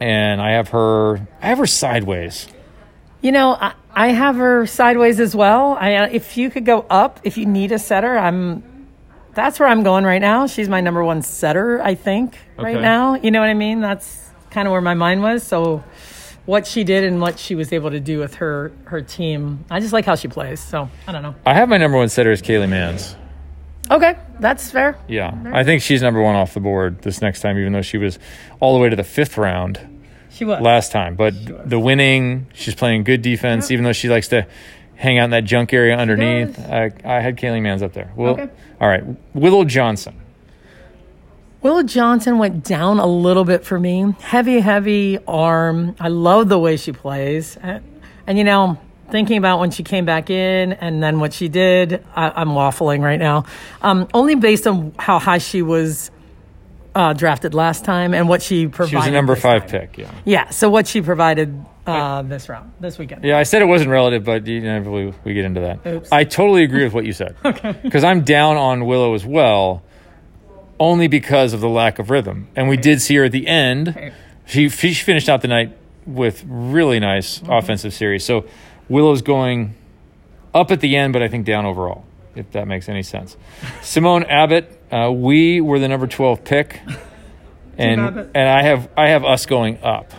And 0.00 0.40
I 0.40 0.52
have 0.52 0.70
her 0.70 1.26
I 1.42 1.46
have 1.48 1.58
her 1.58 1.66
sideways. 1.66 2.48
You 3.22 3.32
know, 3.32 3.52
I, 3.52 3.74
I 3.92 4.08
have 4.08 4.36
her 4.36 4.66
sideways 4.66 5.20
as 5.20 5.34
well. 5.34 5.76
I, 5.80 5.94
uh, 5.94 6.08
if 6.12 6.36
you 6.36 6.50
could 6.50 6.64
go 6.66 6.86
up, 6.90 7.20
if 7.24 7.36
you 7.38 7.46
need 7.46 7.72
a 7.72 7.78
setter, 7.78 8.16
I'm. 8.16 8.62
That's 9.34 9.60
where 9.60 9.68
I'm 9.68 9.82
going 9.82 10.04
right 10.04 10.20
now. 10.20 10.46
She's 10.46 10.68
my 10.68 10.80
number 10.80 11.04
one 11.04 11.20
setter, 11.20 11.82
I 11.82 11.94
think, 11.94 12.38
right 12.56 12.76
Okay. 12.76 12.80
now. 12.82 13.16
You 13.16 13.30
know 13.30 13.40
what 13.40 13.50
I 13.50 13.54
mean? 13.54 13.80
That's 13.82 14.30
kind 14.50 14.66
of 14.66 14.72
where 14.72 14.80
my 14.80 14.94
mind 14.94 15.22
was. 15.22 15.42
So, 15.42 15.84
what 16.46 16.66
she 16.66 16.82
did 16.84 17.04
and 17.04 17.20
what 17.20 17.38
she 17.38 17.54
was 17.54 17.72
able 17.72 17.90
to 17.90 18.00
do 18.00 18.18
with 18.18 18.36
her 18.36 18.72
her 18.84 19.02
team, 19.02 19.64
I 19.70 19.80
just 19.80 19.92
like 19.92 20.04
how 20.06 20.14
she 20.14 20.28
plays. 20.28 20.60
So, 20.60 20.88
I 21.06 21.12
don't 21.12 21.22
know. 21.22 21.34
I 21.44 21.54
have 21.54 21.68
my 21.68 21.76
number 21.76 21.98
one 21.98 22.08
setter 22.08 22.30
as 22.32 22.40
Kaylee 22.42 22.68
Mans. 22.68 23.16
Okay, 23.90 24.16
that's 24.40 24.70
fair. 24.70 24.98
Yeah. 25.06 25.32
I 25.52 25.62
think 25.62 25.80
she's 25.82 26.02
number 26.02 26.20
one 26.20 26.34
off 26.34 26.54
the 26.54 26.60
board 26.60 27.02
this 27.02 27.20
next 27.22 27.40
time, 27.40 27.56
even 27.58 27.72
though 27.72 27.82
she 27.82 27.98
was 27.98 28.18
all 28.58 28.74
the 28.76 28.82
way 28.82 28.88
to 28.88 28.96
the 28.96 29.04
fifth 29.04 29.36
round 29.38 29.78
She 30.30 30.44
was. 30.44 30.60
last 30.60 30.90
time. 30.90 31.14
But 31.14 31.68
the 31.70 31.78
winning, 31.78 32.48
she's 32.52 32.74
playing 32.74 33.04
good 33.04 33.22
defense, 33.22 33.70
even 33.70 33.84
though 33.84 33.92
she 33.92 34.08
likes 34.08 34.26
to 34.28 34.46
hang 34.96 35.18
out 35.18 35.24
in 35.26 35.30
that 35.30 35.44
junk 35.44 35.72
area 35.72 35.96
underneath. 35.96 36.58
I, 36.58 36.90
I 37.04 37.20
had 37.20 37.36
Kaylee 37.36 37.62
Mans 37.62 37.80
up 37.82 37.92
there. 37.92 38.10
Will, 38.16 38.30
Okay. 38.30 38.48
All 38.80 38.88
right. 38.88 39.04
Willow 39.34 39.64
Johnson. 39.64 40.20
Willow 41.66 41.82
Johnson 41.82 42.38
went 42.38 42.62
down 42.62 43.00
a 43.00 43.06
little 43.06 43.44
bit 43.44 43.64
for 43.64 43.76
me. 43.76 44.14
Heavy, 44.20 44.60
heavy 44.60 45.18
arm. 45.26 45.96
I 45.98 46.06
love 46.06 46.48
the 46.48 46.60
way 46.60 46.76
she 46.76 46.92
plays. 46.92 47.56
And, 47.56 47.82
and, 48.24 48.38
you 48.38 48.44
know, 48.44 48.78
thinking 49.10 49.36
about 49.36 49.58
when 49.58 49.72
she 49.72 49.82
came 49.82 50.04
back 50.04 50.30
in 50.30 50.74
and 50.74 51.02
then 51.02 51.18
what 51.18 51.32
she 51.32 51.48
did, 51.48 52.04
I, 52.14 52.30
I'm 52.30 52.50
waffling 52.50 53.02
right 53.02 53.18
now. 53.18 53.46
Um, 53.82 54.06
only 54.14 54.36
based 54.36 54.68
on 54.68 54.94
how 54.96 55.18
high 55.18 55.38
she 55.38 55.60
was 55.60 56.12
uh, 56.94 57.14
drafted 57.14 57.52
last 57.52 57.84
time 57.84 58.14
and 58.14 58.28
what 58.28 58.42
she 58.42 58.68
provided. 58.68 58.90
She 58.90 58.96
was 58.98 59.06
a 59.08 59.10
number 59.10 59.34
five 59.34 59.62
time. 59.62 59.88
pick. 59.88 59.98
Yeah. 59.98 60.12
Yeah, 60.24 60.50
so 60.50 60.70
what 60.70 60.86
she 60.86 61.02
provided 61.02 61.66
uh, 61.84 62.22
this 62.22 62.48
round, 62.48 62.74
this 62.78 62.96
weekend. 62.96 63.24
Yeah, 63.24 63.38
I 63.38 63.42
said 63.42 63.60
it 63.60 63.66
wasn't 63.66 63.90
relative, 63.90 64.22
but 64.22 64.46
you 64.46 64.60
know, 64.60 64.80
we, 64.82 65.12
we 65.24 65.34
get 65.34 65.44
into 65.44 65.62
that. 65.62 65.84
Oops. 65.84 66.12
I 66.12 66.22
totally 66.22 66.62
agree 66.62 66.84
with 66.84 66.92
what 66.92 67.04
you 67.04 67.12
said. 67.12 67.34
okay. 67.44 67.72
Because 67.82 68.04
I'm 68.04 68.22
down 68.22 68.56
on 68.56 68.86
Willow 68.86 69.14
as 69.14 69.26
well, 69.26 69.82
only 70.78 71.08
because 71.08 71.52
of 71.52 71.60
the 71.60 71.68
lack 71.68 71.98
of 71.98 72.10
rhythm. 72.10 72.48
And 72.56 72.68
we 72.68 72.76
did 72.76 73.00
see 73.00 73.16
her 73.16 73.24
at 73.24 73.32
the 73.32 73.46
end. 73.46 74.12
She, 74.46 74.68
she 74.68 74.94
finished 74.94 75.28
out 75.28 75.42
the 75.42 75.48
night 75.48 75.76
with 76.06 76.44
really 76.46 77.00
nice 77.00 77.40
Mm-hmm. 77.40 77.52
offensive 77.52 77.92
series. 77.94 78.24
So 78.24 78.44
Willow's 78.88 79.22
going 79.22 79.74
up 80.54 80.70
at 80.70 80.80
the 80.80 80.96
end, 80.96 81.12
but 81.12 81.22
I 81.22 81.28
think 81.28 81.44
down 81.46 81.66
overall, 81.66 82.04
if 82.34 82.50
that 82.52 82.68
makes 82.68 82.88
any 82.88 83.02
sense. 83.02 83.36
Simone 83.82 84.22
Abbott, 84.24 84.80
uh, 84.92 85.10
we 85.12 85.60
were 85.60 85.78
the 85.78 85.88
number 85.88 86.06
12 86.06 86.44
pick. 86.44 86.80
And, 87.78 88.00
and 88.34 88.48
I 88.48 88.62
have 88.62 88.88
I 88.96 89.08
have 89.08 89.22
us 89.24 89.44
going 89.44 89.82
up. 89.82 90.10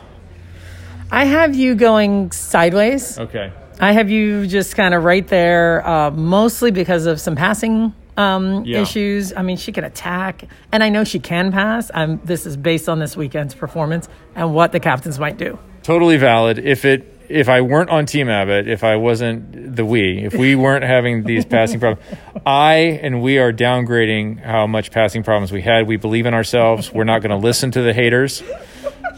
I 1.11 1.25
have 1.25 1.55
you 1.55 1.73
going 1.73 2.31
sideways. 2.31 3.17
Okay. 3.17 3.51
I 3.79 3.93
have 3.93 4.09
you 4.11 4.45
just 4.45 4.75
kind 4.75 4.93
of 4.93 5.03
right 5.03 5.27
there, 5.27 5.87
uh, 5.87 6.11
mostly 6.11 6.69
because 6.69 7.05
of 7.07 7.19
some 7.19 7.35
passing 7.35 7.95
um, 8.17 8.65
Yeah. 8.65 8.81
issues. 8.81 9.31
I 9.35 9.41
mean, 9.43 9.57
she 9.57 9.71
can 9.71 9.83
attack, 9.83 10.43
and 10.71 10.83
I 10.83 10.89
know 10.89 11.03
she 11.03 11.19
can 11.19 11.51
pass. 11.51 11.89
Um, 11.93 12.19
this 12.25 12.45
is 12.45 12.57
based 12.57 12.89
on 12.89 12.99
this 12.99 13.15
weekend's 13.15 13.53
performance 13.53 14.09
and 14.35 14.53
what 14.53 14.71
the 14.71 14.79
captains 14.79 15.19
might 15.19 15.37
do. 15.37 15.57
totally 15.83 16.17
valid. 16.17 16.59
If 16.59 16.83
it 16.83 17.13
if 17.29 17.49
I 17.49 17.59
weren't 17.59 17.89
on 17.89 18.05
Team 18.05 18.29
Abbott, 18.29 18.69
if 18.69 18.85
I 18.85 18.95
wasn't 18.95 19.75
the 19.75 19.83
we, 19.83 20.19
if 20.23 20.33
we 20.33 20.55
weren't 20.55 20.85
having 20.85 21.23
these 21.23 21.43
passing 21.55 21.79
problems, 21.79 22.05
I 22.45 22.99
and 23.03 23.21
we 23.21 23.37
are 23.37 23.51
downgrading 23.53 24.41
how 24.43 24.65
much 24.65 24.91
passing 24.91 25.23
problems 25.23 25.51
we 25.51 25.61
had. 25.61 25.87
We 25.87 25.97
believe 25.97 26.25
in 26.25 26.33
ourselves. 26.33 26.91
We're 26.93 27.03
not 27.03 27.21
going 27.21 27.31
to 27.31 27.45
listen 27.45 27.71
to 27.71 27.81
the 27.81 27.93
haters 27.93 28.41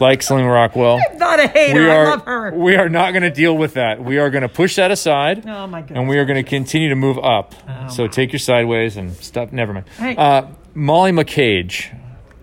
like 0.00 0.20
Salima 0.20 0.52
Rockwell. 0.52 1.00
Not 1.16 1.40
a 1.40 1.46
hater. 1.48 1.80
We 1.80 1.90
I 1.90 1.96
are 1.96 2.04
love 2.10 2.24
her. 2.24 2.50
we 2.54 2.76
are 2.76 2.88
not 2.88 3.12
going 3.12 3.22
to 3.22 3.30
deal 3.30 3.56
with 3.56 3.74
that. 3.74 4.02
We 4.02 4.18
are 4.18 4.30
going 4.30 4.42
to 4.42 4.48
push 4.48 4.76
that 4.76 4.90
aside. 4.90 5.46
Oh 5.46 5.66
my 5.66 5.80
goodness. 5.82 5.98
And 5.98 6.08
we 6.08 6.18
are 6.18 6.24
going 6.24 6.42
to 6.42 6.48
continue 6.48 6.88
to 6.88 6.96
move 6.96 7.18
up. 7.18 7.54
so 7.90 8.06
take 8.08 8.32
your 8.32 8.38
sideways 8.40 8.96
and 8.96 9.12
stuff. 9.16 9.52
Never 9.52 9.72
mind. 9.72 9.86
Uh, 10.18 10.46
Molly 10.74 11.12
McCage. 11.12 11.96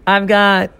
I've 0.06 0.28
got 0.28 0.72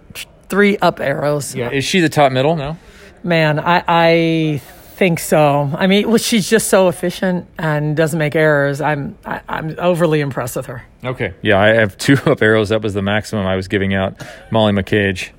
three 0.48 0.78
up 0.78 1.00
arrows. 1.00 1.54
Yeah, 1.54 1.70
is 1.70 1.84
she 1.84 2.00
the 2.00 2.08
top 2.08 2.32
middle 2.32 2.56
now? 2.56 2.78
Man, 3.22 3.58
I, 3.58 3.82
I 3.86 4.62
think 4.98 5.20
so. 5.20 5.70
I 5.74 5.86
mean, 5.86 6.08
well, 6.08 6.18
she's 6.18 6.50
just 6.50 6.68
so 6.68 6.88
efficient 6.88 7.46
and 7.56 7.96
doesn't 7.96 8.18
make 8.18 8.34
errors. 8.34 8.80
I'm 8.80 9.16
I, 9.24 9.40
I'm 9.48 9.76
overly 9.78 10.20
impressed 10.20 10.56
with 10.56 10.66
her. 10.66 10.84
Okay. 11.04 11.34
Yeah, 11.40 11.60
I 11.60 11.68
have 11.68 11.96
two 11.96 12.14
up 12.26 12.42
arrows. 12.42 12.70
That 12.70 12.82
was 12.82 12.94
the 12.94 13.02
maximum 13.02 13.46
I 13.46 13.54
was 13.54 13.68
giving 13.68 13.94
out. 13.94 14.20
Molly 14.50 14.72
McCage. 14.72 15.30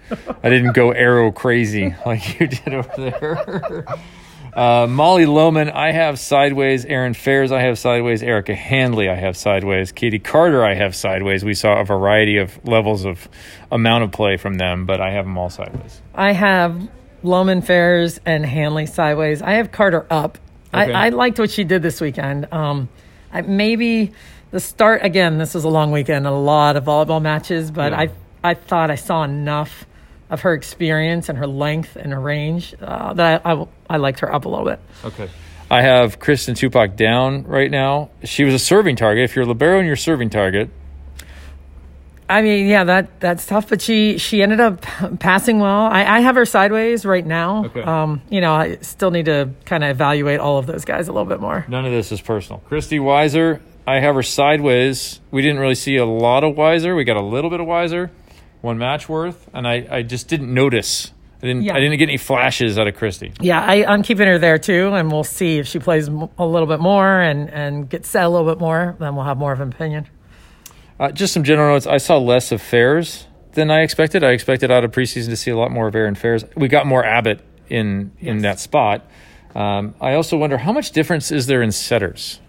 I 0.41 0.49
didn't 0.49 0.73
go 0.73 0.91
arrow 0.91 1.31
crazy 1.31 1.93
like 2.05 2.39
you 2.39 2.47
did 2.47 2.73
over 2.73 2.91
there. 2.97 3.85
Uh, 4.51 4.87
Molly 4.89 5.25
Lohman, 5.25 5.71
I 5.71 5.91
have 5.91 6.19
sideways. 6.19 6.83
Aaron 6.83 7.13
Fairs, 7.13 7.51
I 7.51 7.61
have 7.61 7.77
sideways. 7.77 8.23
Erica 8.23 8.55
Handley, 8.55 9.07
I 9.07 9.13
have 9.13 9.37
sideways. 9.37 9.91
Katie 9.91 10.17
Carter, 10.17 10.65
I 10.65 10.73
have 10.73 10.95
sideways. 10.95 11.45
We 11.45 11.53
saw 11.53 11.79
a 11.79 11.85
variety 11.85 12.37
of 12.37 12.59
levels 12.67 13.05
of 13.05 13.29
amount 13.71 14.05
of 14.05 14.11
play 14.11 14.37
from 14.37 14.55
them, 14.55 14.87
but 14.87 14.99
I 14.99 15.11
have 15.11 15.25
them 15.25 15.37
all 15.37 15.51
sideways. 15.51 16.01
I 16.15 16.33
have 16.33 16.89
Lohman 17.23 17.63
Fairs 17.63 18.19
and 18.25 18.45
Hanley 18.45 18.85
sideways. 18.85 19.41
I 19.41 19.53
have 19.53 19.71
Carter 19.71 20.05
up. 20.09 20.37
Okay. 20.73 20.93
I, 20.93 21.07
I 21.07 21.09
liked 21.09 21.39
what 21.39 21.49
she 21.51 21.63
did 21.63 21.81
this 21.81 21.99
weekend. 21.99 22.51
Um, 22.53 22.89
I, 23.33 23.41
maybe 23.41 24.11
the 24.51 24.59
start 24.59 25.03
again. 25.03 25.37
This 25.37 25.53
was 25.53 25.63
a 25.63 25.69
long 25.69 25.91
weekend, 25.91 26.25
a 26.27 26.31
lot 26.31 26.75
of 26.75 26.83
volleyball 26.85 27.21
matches, 27.21 27.71
but 27.71 27.91
Yeah. 27.91 27.99
I 28.01 28.09
I 28.41 28.53
thought 28.53 28.89
I 28.89 28.95
saw 28.95 29.23
enough 29.23 29.85
of 30.29 30.41
her 30.41 30.53
experience 30.53 31.27
and 31.27 31.37
her 31.37 31.47
length 31.47 31.95
and 31.95 32.13
her 32.13 32.19
range 32.21 32.73
uh, 32.81 33.13
that 33.13 33.41
I, 33.45 33.53
I 33.53 33.67
I 33.89 33.97
liked 33.97 34.19
her 34.21 34.33
up 34.33 34.45
a 34.45 34.49
little 34.49 34.65
bit. 34.65 34.79
Okay. 35.03 35.29
I 35.71 35.81
have 35.81 36.19
Kristen 36.19 36.55
Tupac 36.55 36.95
down 36.95 37.43
right 37.43 37.69
now. 37.69 38.09
She 38.23 38.43
was 38.43 38.53
a 38.53 38.59
serving 38.59 38.95
target. 38.95 39.23
If 39.25 39.35
you're 39.35 39.45
a 39.45 39.47
libero 39.47 39.77
and 39.77 39.85
you're 39.85 39.93
a 39.93 39.97
serving 39.97 40.29
target, 40.31 40.69
I 42.29 42.41
mean, 42.43 42.67
yeah, 42.67 42.83
that 42.83 43.19
that's 43.19 43.45
tough, 43.45 43.69
but 43.69 43.81
she 43.81 44.17
she 44.19 44.41
ended 44.43 44.59
up 44.59 44.81
passing 45.19 45.59
well. 45.59 45.85
I, 45.87 46.05
I 46.05 46.19
have 46.21 46.35
her 46.35 46.45
sideways 46.45 47.05
right 47.05 47.25
now. 47.25 47.65
Okay. 47.65 47.81
Um, 47.81 48.21
you 48.29 48.39
know, 48.39 48.53
I 48.53 48.77
still 48.81 49.11
need 49.11 49.25
to 49.25 49.49
kind 49.65 49.83
of 49.83 49.89
evaluate 49.89 50.39
all 50.39 50.57
of 50.59 50.67
those 50.67 50.85
guys 50.85 51.07
a 51.07 51.11
little 51.11 51.27
bit 51.27 51.41
more. 51.41 51.65
none 51.67 51.85
of 51.85 51.91
this 51.91 52.11
is 52.11 52.21
personal. 52.21 52.59
Christy 52.67 52.99
Weiser, 52.99 53.59
I 53.87 53.99
have 53.99 54.13
her 54.15 54.23
sideways. 54.23 55.19
We 55.31 55.41
didn't 55.41 55.59
really 55.59 55.75
see 55.75 55.97
a 55.97 56.05
lot 56.05 56.43
of 56.43 56.55
Weiser. 56.55 56.95
We 56.95 57.03
got 57.03 57.17
a 57.17 57.21
little 57.25 57.49
bit 57.49 57.59
of 57.59 57.65
Weiser, 57.67 58.11
one 58.61 58.77
match 58.77 59.09
worth, 59.09 59.49
and 59.53 59.67
I, 59.67 59.87
I 59.89 60.01
just 60.03 60.27
didn't 60.27 60.53
notice. 60.53 61.11
I 61.41 61.47
didn't 61.47 61.63
Yeah. 61.63 61.75
I 61.75 61.79
didn't 61.79 61.97
get 61.97 62.09
any 62.09 62.17
flashes 62.17 62.77
out 62.77 62.87
of 62.87 62.95
Christy. 62.95 63.31
Yeah, 63.39 63.61
I, 63.61 63.85
I'm 63.85 64.03
keeping 64.03 64.27
her 64.27 64.37
there 64.37 64.57
too, 64.59 64.93
and 64.93 65.11
we'll 65.11 65.23
see 65.23 65.57
if 65.57 65.67
she 65.67 65.79
plays 65.79 66.07
a 66.07 66.45
little 66.45 66.67
bit 66.67 66.79
more 66.81 67.21
and 67.21 67.49
and 67.49 67.89
gets 67.89 68.09
set 68.09 68.23
a 68.25 68.29
little 68.29 68.45
bit 68.47 68.59
more. 68.59 68.95
Then 68.99 69.15
we'll 69.15 69.25
have 69.25 69.37
more 69.37 69.53
of 69.53 69.61
an 69.61 69.69
opinion. 69.69 70.07
Uh, 70.99 71.11
just 71.11 71.33
some 71.33 71.43
general 71.43 71.73
notes. 71.75 71.87
I 71.87 71.97
saw 71.97 72.17
less 72.17 72.51
of 72.51 72.61
Fairs 72.61 73.25
than 73.53 73.71
I 73.71 73.81
expected. 73.81 74.23
I 74.23 74.31
expected 74.31 74.69
out 74.71 74.83
of 74.83 74.91
preseason 74.91 75.29
to 75.29 75.35
see 75.37 75.51
a 75.51 75.57
lot 75.57 75.71
more 75.71 75.87
of 75.87 75.95
Aaron 75.95 76.15
Fairs. 76.15 76.43
We 76.55 76.67
got 76.67 76.85
more 76.85 77.05
Abbott 77.05 77.41
in 77.69 78.11
in 78.19 78.37
Yes. 78.37 78.43
that 78.43 78.59
spot. 78.59 79.07
Um, 79.55 79.95
I 80.01 80.13
also 80.13 80.37
wonder 80.37 80.57
how 80.57 80.71
much 80.73 80.91
difference 80.91 81.31
is 81.31 81.47
there 81.47 81.61
in 81.61 81.71
setters. 81.71 82.39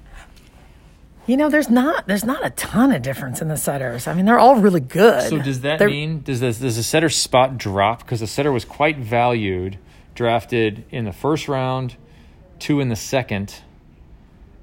You 1.27 1.37
know, 1.37 1.49
there's 1.49 1.71
not 1.71 2.09
there's 2.09 2.25
not 2.25 2.45
a 2.45 2.51
ton 2.51 2.93
of 2.93 3.03
difference 3.03 3.41
in 3.41 3.49
the 3.49 3.57
setters. 3.57 4.09
I 4.09 4.15
mean, 4.15 4.25
they're 4.25 4.39
all 4.39 4.57
really 4.57 4.81
good. 4.81 5.29
So 5.29 5.39
does 5.39 5.61
that 5.61 5.79
They're- 5.79 5.89
mean 5.89 6.23
does 6.23 6.41
the, 6.41 6.47
does 6.53 6.77
the 6.77 6.83
setter 6.83 7.09
spot 7.09 7.57
drop 7.57 8.01
because 8.01 8.21
the 8.21 8.27
setter 8.27 8.51
was 8.51 8.65
quite 8.65 8.99
valued, 8.99 9.79
drafted 10.15 10.85
in 10.91 11.05
the 11.05 11.13
first 11.13 11.47
round, 11.47 11.95
two 12.59 12.81
in 12.81 12.89
the 12.89 12.97
second, 12.97 13.55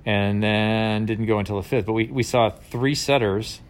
and 0.05 0.43
then 0.43 1.05
didn't 1.05 1.25
go 1.25 1.39
until 1.39 1.55
the 1.55 1.63
fifth. 1.67 1.85
But 1.85 1.93
we, 1.93 2.05
we 2.07 2.23
saw 2.23 2.49
three 2.49 2.95
setters 2.95 3.61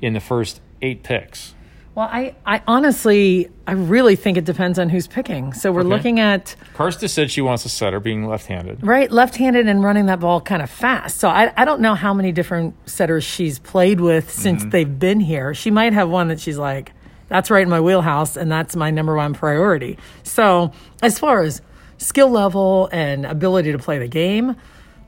in 0.00 0.12
the 0.12 0.20
first 0.20 0.60
eight 0.82 1.02
picks. 1.02 1.54
Well, 1.94 2.08
I, 2.12 2.34
I 2.44 2.62
honestly, 2.66 3.48
I 3.66 3.72
really 3.72 4.16
think 4.16 4.36
it 4.36 4.44
depends 4.44 4.78
on 4.78 4.90
who's 4.90 5.06
picking. 5.06 5.54
So 5.54 5.72
we're 5.72 5.80
Okay. 5.80 5.88
looking 5.88 6.20
at 6.20 6.54
Karsta 6.74 7.08
said 7.08 7.30
she 7.30 7.40
wants 7.40 7.64
a 7.64 7.70
setter, 7.70 8.00
being 8.00 8.26
left-handed. 8.28 8.86
right 8.86 9.10
left-handed 9.10 9.66
and 9.66 9.82
running 9.82 10.04
that 10.06 10.20
ball 10.20 10.42
kind 10.42 10.60
of 10.60 10.68
fast. 10.68 11.16
So 11.16 11.28
I, 11.30 11.54
I 11.56 11.64
don't 11.64 11.80
know 11.80 11.94
how 11.94 12.12
many 12.12 12.32
different 12.32 12.74
setters 12.86 13.24
she's 13.24 13.58
played 13.58 14.00
with 14.02 14.30
since 14.30 14.60
mm-hmm. 14.60 14.70
they've 14.70 14.98
been 14.98 15.20
here. 15.20 15.54
She 15.54 15.70
might 15.70 15.94
have 15.94 16.10
one 16.10 16.28
that 16.28 16.38
she's 16.38 16.58
like, 16.58 16.92
that's 17.28 17.50
right 17.50 17.62
in 17.62 17.70
my 17.70 17.80
wheelhouse, 17.80 18.36
and 18.36 18.52
that's 18.52 18.76
my 18.76 18.90
number 18.90 19.16
one 19.16 19.32
priority. 19.32 19.98
So 20.22 20.72
as 21.02 21.18
far 21.18 21.42
as 21.42 21.62
skill 21.96 22.28
level 22.28 22.90
and 22.92 23.24
ability 23.24 23.72
to 23.72 23.78
play 23.78 23.98
the 23.98 24.06
game, 24.06 24.54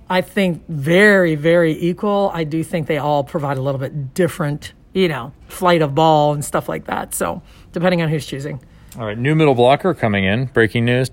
I 0.08 0.22
think 0.22 0.66
very, 0.68 1.34
very 1.34 1.78
equal. 1.78 2.30
I 2.32 2.44
do 2.44 2.64
think 2.64 2.86
they 2.86 2.96
all 2.96 3.24
provide 3.24 3.58
a 3.58 3.60
little 3.60 3.78
bit 3.78 4.14
different, 4.14 4.72
you 4.98 5.08
know, 5.08 5.32
flight 5.46 5.80
of 5.80 5.94
ball 5.94 6.32
and 6.32 6.44
stuff 6.44 6.68
like 6.68 6.86
that. 6.86 7.14
So 7.14 7.40
depending 7.72 8.02
on 8.02 8.08
who's 8.08 8.26
choosing. 8.26 8.60
All 8.98 9.06
right, 9.06 9.16
new 9.16 9.34
middle 9.34 9.54
blocker 9.54 9.94
coming 9.94 10.24
in. 10.24 10.46
Breaking 10.46 10.84
news. 10.84 11.08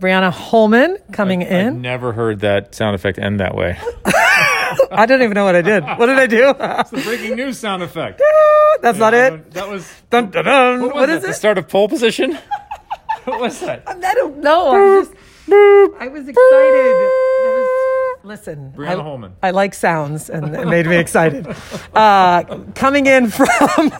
Brianna 0.00 0.30
Holman 0.30 0.98
coming 1.12 1.42
I've 1.42 1.50
in. 1.50 1.80
never 1.80 2.12
heard 2.12 2.40
that 2.40 2.74
sound 2.74 2.94
effect 2.94 3.18
end 3.18 3.40
that 3.40 3.54
way. 3.54 3.78
I 4.92 5.06
don't 5.08 5.22
even 5.22 5.34
know 5.34 5.44
what 5.44 5.56
I 5.56 5.62
did. 5.62 5.82
What 5.82 6.06
did 6.06 6.18
I 6.18 6.26
do? 6.26 6.54
It's 6.58 6.90
the 6.90 7.00
breaking 7.00 7.36
news 7.36 7.58
sound 7.58 7.82
effect. 7.82 8.20
That's 8.82 8.98
not 8.98 9.14
it. 9.14 9.50
That 9.52 9.68
was. 9.68 9.90
Dun, 10.10 10.30
dun, 10.30 10.44
dun. 10.44 10.80
What, 10.80 10.94
was 10.94 10.94
what 10.94 11.06
that? 11.06 11.16
is 11.18 11.22
The 11.24 11.32
start 11.32 11.58
of 11.58 11.68
pole 11.68 11.88
position. 11.88 12.34
what 13.24 13.40
was 13.40 13.58
that? 13.60 13.82
I 13.86 14.14
don't 14.14 14.38
know. 14.38 14.98
I'm 14.98 15.04
just, 15.04 15.16
I 16.00 16.08
was 16.08 16.28
excited. 16.28 16.34
Listen, 18.28 18.74
Brianna 18.76 19.00
I, 19.00 19.02
Holman. 19.02 19.36
I 19.42 19.50
like 19.52 19.72
sounds, 19.72 20.28
and 20.28 20.54
it 20.54 20.66
made 20.66 20.84
me 20.84 20.96
excited. 20.96 21.46
Uh, 21.94 22.42
coming 22.74 23.06
in 23.06 23.30
from 23.30 23.48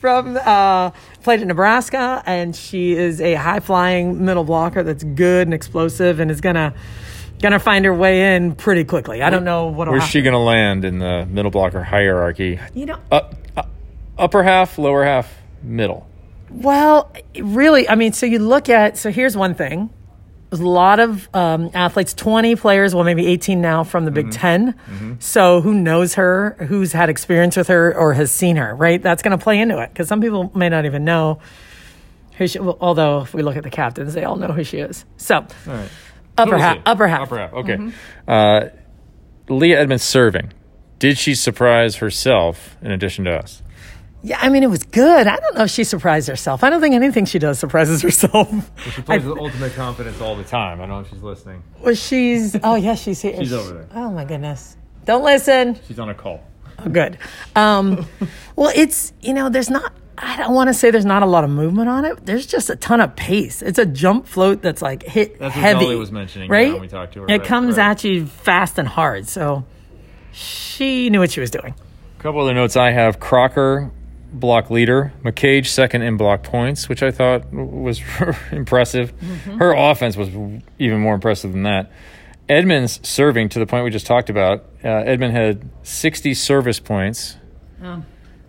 from 0.00 0.38
uh, 0.40 0.90
played 1.24 1.42
in 1.42 1.48
Nebraska, 1.48 2.22
and 2.26 2.54
she 2.54 2.92
is 2.92 3.20
a 3.20 3.34
high 3.34 3.58
flying 3.58 4.24
middle 4.24 4.44
blocker 4.44 4.84
that's 4.84 5.02
good 5.02 5.48
and 5.48 5.52
explosive, 5.52 6.20
and 6.20 6.30
is 6.30 6.40
gonna 6.40 6.74
gonna 7.42 7.58
find 7.58 7.84
her 7.84 7.92
way 7.92 8.36
in 8.36 8.54
pretty 8.54 8.84
quickly. 8.84 9.20
I 9.20 9.30
don't 9.30 9.42
know 9.42 9.66
what. 9.66 9.88
Where's 9.88 10.06
she 10.06 10.22
going 10.22 10.34
to 10.34 10.38
land 10.38 10.84
in 10.84 11.00
the 11.00 11.26
middle 11.26 11.50
blocker 11.50 11.82
hierarchy? 11.82 12.60
You 12.72 12.86
know, 12.86 13.00
Up, 13.10 13.34
uh, 13.56 13.64
upper 14.16 14.44
half, 14.44 14.78
lower 14.78 15.04
half, 15.04 15.34
middle. 15.60 16.06
Well, 16.50 17.12
really, 17.34 17.88
I 17.88 17.96
mean, 17.96 18.12
so 18.12 18.26
you 18.26 18.38
look 18.38 18.68
at, 18.68 18.96
so 18.96 19.10
here's 19.10 19.36
one 19.36 19.56
thing. 19.56 19.90
A 20.52 20.56
lot 20.56 21.00
of 21.00 21.28
um, 21.34 21.70
athletes, 21.74 22.14
20 22.14 22.54
players, 22.56 22.94
well, 22.94 23.02
maybe 23.04 23.26
18 23.26 23.60
now 23.60 23.82
from 23.82 24.04
the 24.04 24.10
Big 24.12 24.30
10 24.30 25.18
So 25.18 25.60
who 25.60 25.74
knows 25.74 26.14
her, 26.14 26.56
who's 26.68 26.92
had 26.92 27.08
experience 27.10 27.56
with 27.56 27.66
her, 27.68 27.94
or 27.96 28.12
has 28.14 28.30
seen 28.30 28.56
her, 28.56 28.74
right? 28.74 29.02
That's 29.02 29.22
going 29.22 29.36
to 29.36 29.42
play 29.42 29.58
into 29.60 29.78
it 29.82 29.90
because 29.90 30.06
some 30.06 30.20
people 30.20 30.52
may 30.54 30.68
not 30.68 30.84
even 30.84 31.04
know 31.04 31.40
who 32.38 32.46
she, 32.46 32.58
well, 32.60 32.78
although 32.80 33.22
if 33.22 33.34
we 33.34 33.42
look 33.42 33.56
at 33.56 33.64
the 33.64 33.70
captains, 33.70 34.14
they 34.14 34.24
all 34.24 34.36
know 34.36 34.48
who 34.48 34.62
she 34.62 34.78
is. 34.78 35.04
So, 35.16 35.36
All 35.36 35.46
right. 35.66 35.88
upper 36.38 36.58
half, 36.58 36.78
upper 36.86 37.08
half. 37.08 37.22
Upper 37.22 37.38
half. 37.38 37.52
Okay. 37.52 37.92
Uh, 38.28 38.68
Leah 39.48 39.80
Edmond's 39.80 40.04
serving. 40.04 40.52
Did 40.98 41.18
she 41.18 41.34
surprise 41.34 41.96
herself 41.96 42.76
in 42.82 42.90
addition 42.90 43.24
to 43.24 43.32
us? 43.32 43.62
Yeah, 44.22 44.38
I 44.40 44.48
mean, 44.48 44.62
it 44.64 44.70
was 44.70 44.82
good. 44.82 45.26
I 45.26 45.36
don't 45.36 45.54
know 45.56 45.64
if 45.64 45.70
she 45.70 45.84
surprised 45.84 46.26
herself. 46.28 46.64
I 46.64 46.70
don't 46.70 46.80
think 46.80 46.94
anything 46.94 47.26
she 47.26 47.38
does 47.38 47.58
surprises 47.58 48.02
herself. 48.02 48.50
She 48.94 49.02
plays 49.02 49.24
with 49.24 49.38
ultimate 49.38 49.74
confidence 49.74 50.20
all 50.20 50.34
the 50.36 50.42
time. 50.44 50.80
I 50.80 50.86
don't 50.86 50.96
know 50.96 51.00
if 51.00 51.10
she's 51.10 51.22
listening. 51.22 51.62
Well, 51.80 51.94
she's, 51.94 52.56
oh, 52.64 52.74
yeah, 52.74 52.94
she's 52.96 53.20
here. 53.20 53.36
She's 53.38 53.52
over 53.52 53.72
there. 53.74 53.88
Oh, 53.94 54.10
my 54.10 54.24
goodness. 54.24 54.76
Don't 55.04 55.22
listen. 55.22 55.78
She's 55.86 55.98
on 56.00 56.08
a 56.08 56.14
call. 56.14 56.42
Oh, 56.80 56.88
good. 56.88 57.18
Um, 57.54 58.06
well, 58.56 58.72
it's, 58.74 59.12
you 59.20 59.32
know, 59.32 59.48
there's 59.48 59.70
not, 59.70 59.92
I 60.18 60.36
don't 60.38 60.54
want 60.54 60.68
to 60.68 60.74
say 60.74 60.90
there's 60.90 61.04
not 61.04 61.22
a 61.22 61.26
lot 61.26 61.44
of 61.44 61.50
movement 61.50 61.88
on 61.88 62.04
it. 62.04 62.26
There's 62.26 62.46
just 62.46 62.68
a 62.68 62.74
ton 62.76 63.00
of 63.00 63.14
pace. 63.14 63.62
It's 63.62 63.78
a 63.78 63.86
jump 63.86 64.26
float 64.26 64.60
that's 64.62 64.82
like 64.82 65.04
hit 65.04 65.38
That's 65.38 65.54
what 65.54 65.62
heavy. 65.62 65.84
Dolly 65.84 65.96
was 65.96 66.10
mentioning, 66.10 66.50
right? 66.50 66.72
when 66.72 66.80
we 66.80 66.88
talked 66.88 67.12
to 67.14 67.20
her, 67.20 67.26
It 67.28 67.38
right, 67.38 67.44
comes 67.44 67.76
right. 67.76 67.90
at 67.90 68.02
you 68.02 68.26
fast 68.26 68.78
and 68.78 68.88
hard. 68.88 69.28
So 69.28 69.64
she 70.32 71.10
knew 71.10 71.20
what 71.20 71.30
she 71.30 71.40
was 71.40 71.50
doing. 71.50 71.74
A 72.18 72.22
couple 72.22 72.40
other 72.40 72.54
notes 72.54 72.76
I 72.76 72.90
have 72.92 73.20
Crocker, 73.20 73.90
block 74.38 74.70
leader, 74.70 75.12
McCage, 75.22 75.66
second 75.66 76.02
in 76.02 76.16
block 76.16 76.42
points, 76.42 76.88
which 76.88 77.02
I 77.02 77.10
thought 77.10 77.52
was 77.52 78.00
impressive. 78.52 79.16
Mm-hmm. 79.16 79.58
Her 79.58 79.72
offense 79.72 80.16
was 80.16 80.28
even 80.78 81.00
more 81.00 81.14
impressive 81.14 81.52
than 81.52 81.64
that. 81.64 81.90
Edmond's 82.48 83.00
serving 83.06 83.48
to 83.50 83.58
the 83.58 83.66
point 83.66 83.84
we 83.84 83.90
just 83.90 84.06
talked 84.06 84.30
about. 84.30 84.64
Uh, 84.84 84.88
Edmond 84.88 85.34
had 85.34 85.68
60 85.82 86.34
service 86.34 86.78
points 86.78 87.36
oh. 87.82 88.04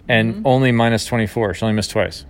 and 0.07 0.35
mm-hmm. 0.35 0.47
only 0.47 0.71
minus 0.71 1.05
24. 1.05 1.55
She 1.55 1.63
only 1.63 1.75
missed 1.75 1.91
twice. 1.91 2.25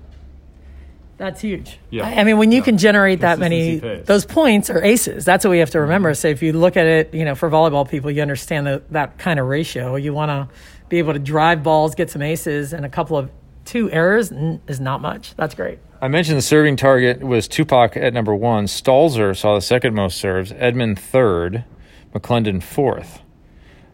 That's 1.18 1.42
huge. 1.42 1.80
Yeah. 1.90 2.06
I, 2.06 2.22
I 2.22 2.24
mean, 2.24 2.38
when 2.38 2.52
you 2.52 2.60
Yeah. 2.60 2.66
can 2.66 2.78
generate 2.78 3.22
that 3.22 3.40
many, 3.40 3.80
Consistency 3.80 4.04
those 4.06 4.26
points 4.26 4.70
are 4.70 4.84
aces. 4.84 5.26
That's 5.26 5.44
what 5.44 5.52
we 5.52 5.60
have 5.60 5.72
to 5.72 5.82
remember. 5.82 6.14
So 6.14 6.28
if 6.28 6.44
you 6.44 6.54
look 6.54 6.78
at 6.78 6.86
it, 6.86 7.14
you 7.14 7.26
know, 7.26 7.34
for 7.34 7.50
volleyball 7.50 7.90
people, 7.90 8.12
you 8.12 8.22
understand 8.22 8.68
that 8.68 8.92
that 8.92 9.18
kind 9.18 9.40
of 9.40 9.48
ratio. 9.48 9.96
You 9.96 10.14
want 10.14 10.30
to 10.30 10.56
be 10.90 11.00
able 11.00 11.14
to 11.14 11.20
drive 11.20 11.64
balls, 11.64 11.96
get 11.96 12.12
some 12.12 12.22
aces, 12.22 12.72
and 12.72 12.86
a 12.86 12.90
couple 12.90 13.18
of 13.18 13.30
two 13.68 13.92
errors 13.92 14.32
is 14.68 14.80
not 14.80 15.02
much. 15.02 15.36
That's 15.36 15.54
great. 15.54 15.80
I 16.02 16.08
mentioned 16.08 16.38
the 16.38 16.42
serving 16.44 16.78
target 16.78 17.22
was 17.22 17.48
Tupac 17.48 17.96
at 17.98 18.14
number 18.14 18.34
one. 18.36 18.66
Stalzer 18.66 19.36
saw 19.36 19.56
the 19.56 19.62
second 19.62 19.94
most 19.94 20.18
serves, 20.18 20.52
Edmond 20.58 20.98
third, 21.00 21.64
McClendon 22.14 22.62
fourth. 22.64 23.22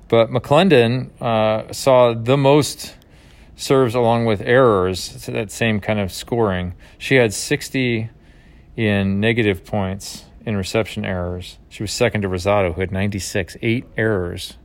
But 0.10 0.30
McClendon 0.30 1.10
uh, 1.22 1.72
saw 1.74 2.14
the 2.14 2.38
most 2.38 2.96
serves 3.56 3.96
along 3.96 4.26
with 4.26 4.42
errors, 4.42 5.00
so 5.24 5.32
that 5.32 5.52
same 5.52 5.80
kind 5.80 6.00
of 6.00 6.12
scoring. 6.12 6.74
She 6.98 7.16
had 7.16 7.34
60 7.34 8.10
in 8.76 9.20
negative 9.20 9.64
points 9.66 10.26
in 10.46 10.58
reception 10.58 11.06
errors. 11.06 11.58
She 11.70 11.84
was 11.84 11.92
second 11.92 12.22
to 12.24 12.28
Rosado, 12.30 12.74
who 12.74 12.82
had 12.82 12.92
96, 12.92 13.56
eight 13.62 13.86
errors 13.96 14.58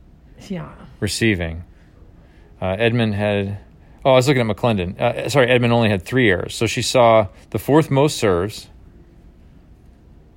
Yeah. 0.49 0.69
receiving. 0.99 1.63
Uh, 2.61 2.75
Edmond 2.77 3.15
had, 3.15 3.59
oh, 4.05 4.11
I 4.11 4.15
was 4.15 4.27
looking 4.27 4.47
at 4.49 4.55
McClendon. 4.55 4.99
Uh, 4.99 5.29
sorry, 5.29 5.47
Edmond 5.47 5.73
only 5.73 5.89
had 5.89 6.03
three 6.03 6.29
errors. 6.29 6.55
So 6.55 6.65
she 6.67 6.81
saw 6.81 7.27
the 7.51 7.59
fourth 7.59 7.89
most 7.91 8.17
serves, 8.17 8.67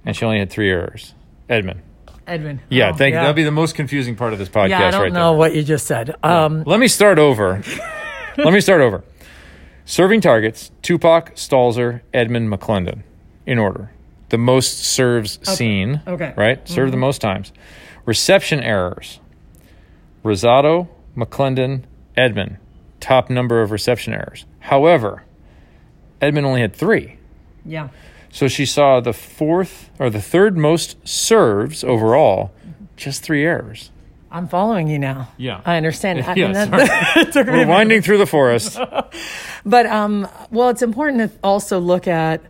and 0.04 0.16
she 0.16 0.24
only 0.24 0.38
had 0.38 0.50
three 0.50 0.70
errors. 0.70 1.14
Edmond. 1.48 1.80
Edwin. 2.26 2.60
Yeah, 2.68 2.90
Oh, 2.90 2.96
thank 2.96 3.12
you. 3.14 3.18
That'll 3.18 3.32
be 3.34 3.42
the 3.42 3.50
most 3.50 3.74
confusing 3.74 4.14
part 4.14 4.32
of 4.32 4.38
this 4.38 4.48
podcast 4.48 4.68
Yeah, 4.68 4.86
I 4.86 4.90
don't 4.92 5.02
right 5.02 5.12
know 5.12 5.30
there. 5.30 5.38
what 5.38 5.54
you 5.56 5.62
just 5.64 5.86
said. 5.86 6.14
Um, 6.22 6.62
Let 6.64 6.78
me 6.78 6.86
start 6.86 7.18
over. 7.18 7.62
Let 8.38 8.52
me 8.54 8.60
start 8.60 8.80
over. 8.80 9.02
Serving 9.84 10.20
targets: 10.20 10.70
Tupac, 10.82 11.34
Stalzer, 11.34 12.02
Edmond, 12.14 12.48
McClendon, 12.48 13.02
in 13.44 13.58
order. 13.58 13.90
The 14.28 14.38
most 14.38 14.78
serves 14.78 15.40
seen. 15.42 16.00
Okay. 16.06 16.26
Mm-hmm. 16.26 16.40
Right. 16.40 16.68
Served 16.68 16.92
the 16.92 16.96
most 16.96 17.20
times. 17.20 17.52
Reception 18.06 18.60
errors: 18.60 19.18
Rosado, 20.24 20.88
McClendon, 21.16 21.82
Edmond. 22.16 22.58
Top 23.02 23.28
number 23.28 23.60
of 23.62 23.70
reception 23.70 24.14
errors. 24.14 24.46
However, 24.60 25.24
Edmond 26.20 26.46
only 26.46 26.60
had 26.60 26.74
three. 26.74 27.18
yeah. 27.66 27.88
So 28.30 28.48
she 28.48 28.64
saw 28.64 29.00
the 29.00 29.12
fourth 29.12 29.90
or 29.98 30.08
the 30.08 30.22
third 30.22 30.56
most 30.56 30.96
serves 31.06 31.84
overall, 31.84 32.50
just 32.96 33.22
three 33.22 33.44
errors. 33.44 33.90
I'm 34.30 34.48
following 34.48 34.88
you 34.88 34.98
now. 34.98 35.28
Yeah. 35.36 35.60
I 35.66 35.76
understand. 35.76 36.20
I 36.22 36.34
Yeah, 36.34 36.44
mean, 36.46 36.54
that- 36.54 37.16
it 37.18 37.32
took 37.34 37.46
me 37.46 37.52
a 37.52 37.56
We're 37.56 37.58
minute. 37.58 37.68
winding 37.68 38.00
through 38.02 38.16
the 38.18 38.26
forest. 38.26 38.78
But 39.66 39.86
um, 39.86 40.26
well, 40.50 40.70
it's 40.70 40.82
important 40.82 41.30
to 41.30 41.38
also 41.44 41.78
look 41.78 42.08
at. 42.08 42.40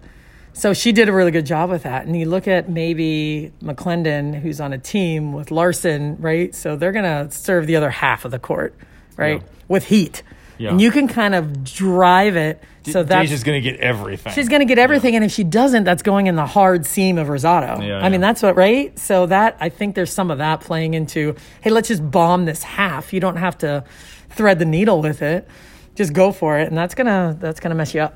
So 0.54 0.73
she 0.73 0.92
did 0.92 1.09
a 1.09 1.12
really 1.12 1.30
good 1.30 1.44
job 1.47 1.68
with 1.71 1.82
that, 1.82 2.06
and 2.06 2.16
you 2.18 2.26
look 2.26 2.47
at 2.47 2.68
maybe 2.71 3.52
McClendon, 3.62 4.38
who's 4.40 4.61
on 4.61 4.73
a 4.73 4.78
team 4.78 5.32
with 5.32 5.50
Larson, 5.50 6.16
right? 6.21 6.54
So 6.54 6.76
they're 6.76 6.92
gonna 6.92 7.30
serve 7.30 7.66
the 7.66 7.75
other 7.76 7.90
half 7.90 8.25
of 8.25 8.30
the 8.30 8.38
court, 8.38 8.75
right, 9.16 9.40
Yeah. 9.42 9.49
with 9.68 9.85
heat, 9.87 10.23
Yeah. 10.62 10.71
and 10.71 10.81
you 10.81 10.92
can 10.92 11.09
kind 11.09 11.35
of 11.35 11.64
drive 11.64 12.37
it. 12.37 12.62
So 12.85 13.02
that's 13.02 13.28
Deja's 13.28 13.42
going 13.42 13.61
to 13.61 13.71
get 13.71 13.81
everything. 13.81 14.33
she's 14.33 14.49
gonna 14.49 14.64
get 14.64 14.78
everything, 14.78 15.14
and 15.16 15.25
if 15.25 15.31
she 15.33 15.45
doesn't, 15.45 15.85
that's 15.85 16.02
going 16.02 16.26
in 16.26 16.37
the 16.37 16.47
hard 16.47 16.87
seam 16.87 17.19
of 17.19 17.28
Rosado. 17.28 17.85
Yeah, 17.87 17.99
I 17.99 18.09
mean, 18.09 18.21
that's 18.21 18.42
what 18.42 18.57
right. 18.57 18.97
So 18.99 19.26
that 19.26 19.57
I 19.61 19.69
think 19.69 19.95
there's 19.95 20.12
some 20.12 20.31
of 20.31 20.38
that 20.38 20.61
playing 20.61 20.95
into. 20.95 21.35
Hey, 21.61 21.71
let's 21.71 21.88
just 21.88 22.09
bomb 22.11 22.45
this 22.45 22.62
half. 22.62 23.12
You 23.12 23.21
don't 23.21 23.37
have 23.37 23.59
to 23.59 23.85
thread 24.31 24.59
the 24.59 24.64
needle 24.64 25.02
with 25.02 25.23
it. 25.23 25.49
Just 25.95 26.12
go 26.12 26.33
for 26.33 26.59
it, 26.59 26.69
and 26.69 26.76
that's 26.76 26.95
gonna 26.95 27.37
that's 27.38 27.61
gonna 27.61 27.75
mess 27.75 27.95
you 27.95 28.00
up. 28.00 28.14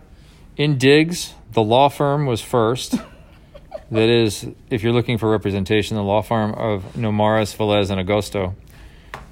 In 0.56 0.78
Diggs, 0.78 1.34
the 1.52 1.62
law 1.62 1.88
firm 1.88 2.26
was 2.26 2.40
first. 2.40 2.94
that 3.90 4.08
is, 4.08 4.46
if 4.70 4.82
you're 4.82 4.92
looking 4.92 5.18
for 5.18 5.30
representation, 5.30 5.96
the 5.96 6.02
law 6.02 6.22
firm 6.22 6.52
of 6.54 6.82
Nomaris, 6.94 7.56
Velez, 7.56 7.90
and 7.90 8.00
Agosto. 8.00 8.54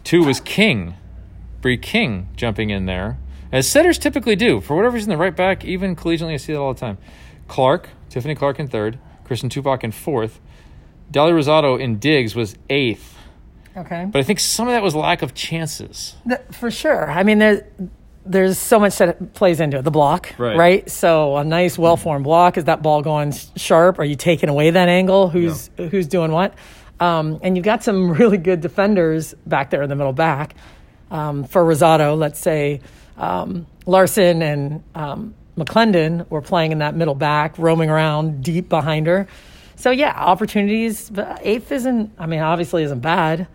Two 0.04 0.22
was 0.24 0.38
King, 0.38 0.94
Bree 1.64 1.78
King 1.78 2.28
jumping 2.36 2.68
in 2.68 2.84
there, 2.84 3.16
as 3.50 3.66
setters 3.66 3.96
typically 3.96 4.36
do. 4.36 4.60
For 4.60 4.76
whatever 4.76 4.96
reason, 4.96 5.08
the 5.08 5.16
right 5.16 5.34
back, 5.34 5.64
even 5.64 5.96
collegiately, 5.96 6.34
I 6.34 6.36
see 6.36 6.52
that 6.52 6.58
all 6.58 6.74
the 6.74 6.78
time. 6.78 6.98
Clark, 7.48 7.88
Tiffany 8.10 8.34
Clark 8.34 8.60
in 8.60 8.68
third, 8.68 8.98
Kristen 9.24 9.48
Tupac 9.48 9.82
in 9.82 9.90
fourth. 9.90 10.40
Dali 11.10 11.32
Rosado 11.32 11.80
in 11.80 11.98
Diggs 11.98 12.34
was 12.36 12.54
eighth. 12.68 13.16
Okay. 13.74 14.04
But 14.10 14.18
I 14.18 14.22
think 14.24 14.40
some 14.40 14.68
of 14.68 14.74
that 14.74 14.82
was 14.82 14.94
lack 14.94 15.22
of 15.22 15.32
chances. 15.32 16.16
Th- 16.28 16.42
For 16.52 16.70
sure. 16.70 17.10
I 17.10 17.22
mean, 17.22 17.38
there, 17.38 17.66
there's 18.26 18.58
so 18.58 18.78
much 18.78 18.98
that 18.98 19.32
plays 19.32 19.58
into 19.58 19.78
it. 19.78 19.84
The 19.84 19.90
block, 19.90 20.34
Right. 20.36 20.90
So 20.90 21.38
a 21.38 21.44
nice, 21.44 21.78
well-formed 21.78 22.24
block. 22.24 22.58
Is 22.58 22.64
that 22.64 22.82
ball 22.82 23.00
going 23.00 23.32
sharp? 23.56 23.98
Are 23.98 24.04
you 24.04 24.16
taking 24.16 24.50
away 24.50 24.68
that 24.68 24.90
angle? 24.90 25.30
Who's 25.30 25.70
who's 25.78 26.08
doing 26.08 26.30
what? 26.30 26.52
Um, 27.00 27.40
and 27.42 27.56
you've 27.56 27.64
got 27.64 27.82
some 27.82 28.10
really 28.18 28.36
good 28.36 28.60
defenders 28.60 29.34
back 29.46 29.70
there 29.70 29.80
in 29.82 29.88
the 29.88 29.96
middle 29.96 30.12
back. 30.12 30.56
Um, 31.10 31.44
for 31.44 31.64
Rosado, 31.64 32.16
let's 32.16 32.40
say 32.40 32.80
um, 33.16 33.66
Larson 33.86 34.42
and 34.42 34.82
um, 34.94 35.34
McClendon 35.56 36.28
were 36.30 36.42
playing 36.42 36.72
in 36.72 36.78
that 36.78 36.94
middle 36.94 37.14
back, 37.14 37.58
roaming 37.58 37.90
around 37.90 38.42
deep 38.42 38.68
behind 38.68 39.06
her. 39.06 39.28
So 39.76 39.90
yeah, 39.90 40.12
opportunities. 40.16 41.10
But 41.10 41.40
eighth 41.42 41.70
isn't. 41.72 42.12
I 42.18 42.26
mean, 42.26 42.40
obviously 42.40 42.82
isn't 42.84 43.00
bad. 43.00 43.46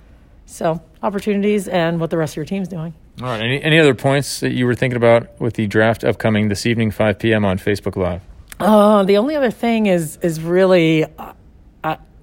So 0.45 0.81
opportunities 1.03 1.67
and 1.67 1.99
what 1.99 2.09
the 2.09 2.17
rest 2.17 2.33
of 2.33 2.37
your 2.37 2.45
team's 2.45 2.67
doing. 2.67 2.93
All 3.21 3.27
right. 3.27 3.41
Any, 3.41 3.61
any 3.61 3.79
other 3.79 3.93
points 3.93 4.39
that 4.39 4.51
you 4.51 4.65
were 4.65 4.75
thinking 4.75 4.97
about 4.97 5.39
with 5.39 5.55
the 5.55 5.67
draft 5.67 6.03
upcoming 6.03 6.47
this 6.49 6.65
evening, 6.65 6.91
5 6.91 7.19
p.m. 7.19 7.45
on 7.45 7.57
Facebook 7.57 7.95
Live? 7.95 8.21
Uh, 8.59 9.03
the 9.03 9.17
only 9.17 9.35
other 9.35 9.51
thing 9.51 9.85
is 9.85 10.17
is 10.17 10.41
really 10.41 11.05
uh, 11.17 11.33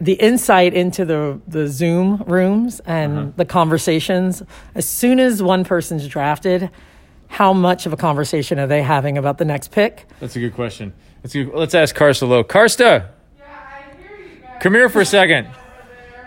the 0.01 0.15
insight 0.15 0.75
into 0.75 1.05
the 1.05 1.41
the 1.47 1.69
Zoom 1.69 2.23
rooms 2.27 2.81
and 2.81 3.19
uh-huh. 3.19 3.31
the 3.37 3.45
conversations. 3.45 4.43
As 4.75 4.87
soon 4.87 5.19
as 5.21 5.43
one 5.43 5.65
person's 5.65 6.07
drafted, 6.07 6.71
how 7.29 7.53
much 7.53 7.87
of 7.87 7.93
a 7.93 7.97
conversation 7.97 8.59
are 8.59 8.67
they 8.67 8.83
having 8.83 9.19
about 9.19 9.39
the 9.39 9.45
next 9.45 9.71
pick? 9.71 10.07
That's 10.21 10.37
a 10.37 10.41
good 10.41 10.55
question. 10.55 10.93
That's 11.23 11.35
a 11.35 11.45
good, 11.45 11.55
let's 11.55 11.75
ask 11.75 11.95
Karsta 11.95 12.29
Lowe. 12.29 12.45
Karsta, 12.45 13.09
come 14.61 14.75
here 14.75 14.89
for 14.89 15.01
a 15.01 15.07
second. 15.07 15.49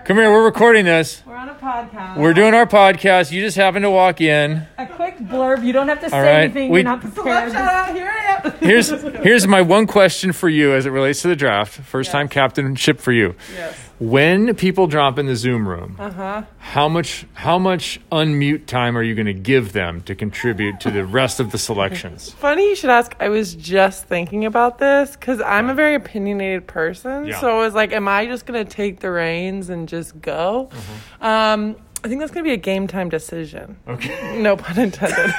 Come 0.05 0.17
here. 0.17 0.31
We're 0.31 0.45
recording 0.45 0.85
this. 0.85 1.21
We're 1.23 1.35
on 1.35 1.49
a 1.49 1.53
podcast. 1.53 2.17
We're 2.17 2.33
doing 2.33 2.55
our 2.55 2.65
podcast. 2.65 3.31
You 3.31 3.41
just 3.41 3.55
happened 3.55 3.83
to 3.83 3.91
walk 3.91 4.21
in. 4.21 4.65
a 4.79 4.87
quick 4.87 5.19
blurb. 5.19 5.63
You 5.63 5.71
don't 5.71 5.87
have 5.87 6.01
to 6.01 6.09
say 6.09 6.19
right. 6.19 6.43
anything. 6.45 6.71
We- 6.71 6.79
You're 6.79 6.85
not 6.85 7.01
prepared. 7.01 7.51
Here 7.51 8.09
I 8.09 8.23
am. 8.23 8.28
Here's 8.59 8.89
here's 8.89 9.47
my 9.47 9.61
one 9.61 9.87
question 9.87 10.31
for 10.31 10.49
you 10.49 10.73
as 10.73 10.85
it 10.85 10.91
relates 10.91 11.21
to 11.23 11.27
the 11.27 11.35
draft. 11.35 11.79
First 11.81 12.11
time 12.11 12.27
captainship 12.27 12.99
for 12.99 13.11
you. 13.11 13.35
Yes. 13.53 13.77
When 13.99 14.55
people 14.55 14.87
drop 14.87 15.19
in 15.19 15.25
the 15.25 15.35
Zoom 15.35 15.67
room, 15.67 15.97
uh-huh. 15.99 16.43
how 16.57 16.87
much 16.87 17.25
how 17.33 17.59
much 17.59 17.99
unmute 18.11 18.65
time 18.65 18.97
are 18.97 19.03
you 19.03 19.13
going 19.13 19.25
to 19.25 19.33
give 19.33 19.73
them 19.73 20.01
to 20.03 20.15
contribute 20.15 20.79
to 20.81 20.91
the 20.91 21.05
rest 21.05 21.41
of 21.41 21.51
the 21.51 21.57
selections? 21.57 22.31
Funny 22.31 22.69
you 22.69 22.75
should 22.75 22.89
ask. 22.89 23.13
I 23.19 23.27
was 23.27 23.55
just 23.55 24.05
thinking 24.05 24.45
about 24.45 24.77
this 24.77 25.11
because 25.11 25.41
I'm 25.41 25.69
a 25.69 25.73
very 25.73 25.95
opinionated 25.95 26.65
person. 26.65 27.25
Yeah. 27.25 27.41
So 27.41 27.49
I 27.49 27.63
was 27.65 27.73
like, 27.73 27.91
am 27.91 28.07
I 28.07 28.25
just 28.25 28.45
going 28.45 28.65
to 28.65 28.71
take 28.71 29.01
the 29.01 29.11
reins 29.11 29.69
and 29.69 29.89
just 29.89 30.21
go? 30.21 30.69
Mm-hmm. 30.71 31.25
Um, 31.25 31.75
I 32.03 32.07
think 32.07 32.21
that's 32.21 32.31
going 32.31 32.45
to 32.45 32.49
be 32.49 32.53
a 32.53 32.57
game 32.57 32.87
time 32.87 33.09
decision. 33.09 33.77
Okay. 33.87 34.37
No 34.39 34.55
pun 34.55 34.79
intended. 34.79 35.33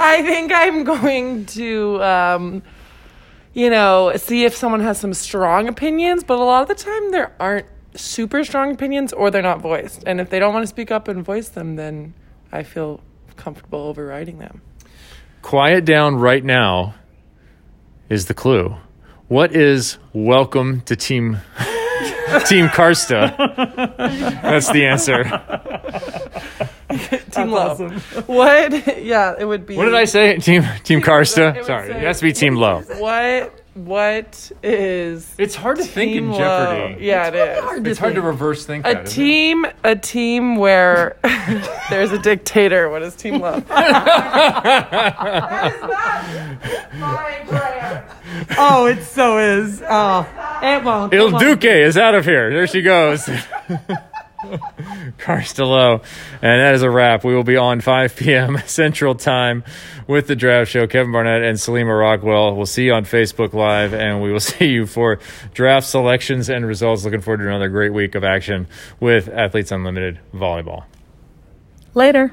I 0.00 0.22
think 0.22 0.50
I'm 0.52 0.82
going 0.82 1.46
to, 1.46 2.02
um, 2.02 2.62
you 3.54 3.70
know, 3.70 4.12
see 4.16 4.44
if 4.44 4.56
someone 4.56 4.80
has 4.80 4.98
some 4.98 5.14
strong 5.14 5.68
opinions, 5.68 6.24
but 6.24 6.38
a 6.40 6.42
lot 6.42 6.62
of 6.62 6.68
the 6.68 6.74
time 6.74 7.12
there 7.12 7.32
aren't 7.38 7.66
super 7.94 8.42
strong 8.42 8.72
opinions 8.72 9.12
or 9.12 9.30
they're 9.30 9.42
not 9.42 9.60
voiced. 9.60 10.02
And 10.04 10.20
if 10.20 10.28
they 10.30 10.40
don't 10.40 10.52
want 10.52 10.64
to 10.64 10.66
speak 10.66 10.90
up 10.90 11.06
and 11.06 11.24
voice 11.24 11.50
them, 11.50 11.76
then 11.76 12.14
I 12.50 12.64
feel 12.64 13.00
comfortable 13.36 13.80
overriding 13.80 14.38
them. 14.38 14.60
Quiet 15.42 15.84
down 15.84 16.16
right 16.16 16.44
now 16.44 16.94
is 18.08 18.26
the 18.26 18.34
clue. 18.34 18.76
What 19.28 19.54
is 19.54 19.98
welcome 20.12 20.80
to 20.82 20.96
team 20.96 21.38
Team 22.46 22.68
Karsta? 22.68 23.36
That's 24.42 24.70
the 24.70 24.86
answer. 24.86 25.24
Team 27.30 27.50
love. 27.50 28.28
What? 28.28 28.72
Yeah, 29.02 29.34
it 29.38 29.44
would 29.44 29.66
be. 29.66 29.76
What 29.76 29.86
did 29.86 29.94
I 29.94 30.04
say? 30.04 30.36
Team 30.38 30.64
Team 30.84 31.00
Karsta. 31.00 31.64
Sorry, 31.64 31.88
say- 31.88 31.96
it 31.96 32.02
has 32.02 32.18
to 32.18 32.24
be 32.24 32.32
Team 32.32 32.54
Lowe. 32.56 32.80
What? 32.98 33.61
What 33.74 34.52
is? 34.62 35.34
It's 35.38 35.54
hard 35.54 35.78
to 35.78 35.84
think 35.84 36.12
in 36.12 36.30
Jeopardy. 36.34 36.94
Low? 36.94 36.98
Yeah, 37.00 37.28
it 37.28 37.34
is. 37.34 37.86
It's 37.86 37.98
hard 37.98 38.16
to 38.16 38.20
reverse 38.20 38.66
think. 38.66 38.84
A 38.84 38.90
isn't 38.90 39.06
team, 39.06 39.66
a 39.82 39.96
team 39.96 40.56
where 40.56 41.16
there's 41.90 42.12
a 42.12 42.18
dictator. 42.18 42.90
What 42.90 43.00
is 43.02 43.14
team 43.16 43.40
love? 43.40 43.64
oh, 48.58 48.86
it 48.86 49.02
so 49.04 49.38
is. 49.38 49.82
Oh, 49.88 50.28
it 50.62 50.84
won't. 50.84 51.14
Il 51.14 51.30
Duque 51.30 51.64
is 51.64 51.96
out 51.96 52.14
of 52.14 52.26
here. 52.26 52.52
There 52.52 52.66
she 52.66 52.82
goes. 52.82 53.26
Carstello. 55.18 56.02
And 56.42 56.60
that 56.60 56.74
is 56.74 56.82
a 56.82 56.90
wrap. 56.90 57.24
We 57.24 57.34
will 57.34 57.44
be 57.44 57.56
on 57.56 57.80
5 57.80 58.16
p.m. 58.16 58.58
Central 58.66 59.14
Time 59.14 59.64
with 60.06 60.26
the 60.26 60.36
draft 60.36 60.70
show. 60.70 60.86
Kevin 60.86 61.12
Barnett 61.12 61.42
and 61.42 61.56
Salima 61.56 61.98
Rockwell. 61.98 62.56
We'll 62.56 62.66
see 62.66 62.84
you 62.84 62.94
on 62.94 63.04
Facebook 63.04 63.52
Live, 63.52 63.94
and 63.94 64.22
we 64.22 64.32
will 64.32 64.40
see 64.52 64.66
you 64.66 64.86
for 64.86 65.18
draft 65.54 65.86
selections 65.86 66.48
and 66.48 66.66
results. 66.66 67.04
Looking 67.04 67.20
forward 67.20 67.38
to 67.38 67.48
another 67.48 67.68
great 67.68 67.92
week 67.92 68.14
of 68.14 68.24
action 68.24 68.66
with 69.00 69.28
Athletes 69.28 69.70
Unlimited 69.70 70.18
Volleyball. 70.34 70.84
Later. 71.94 72.32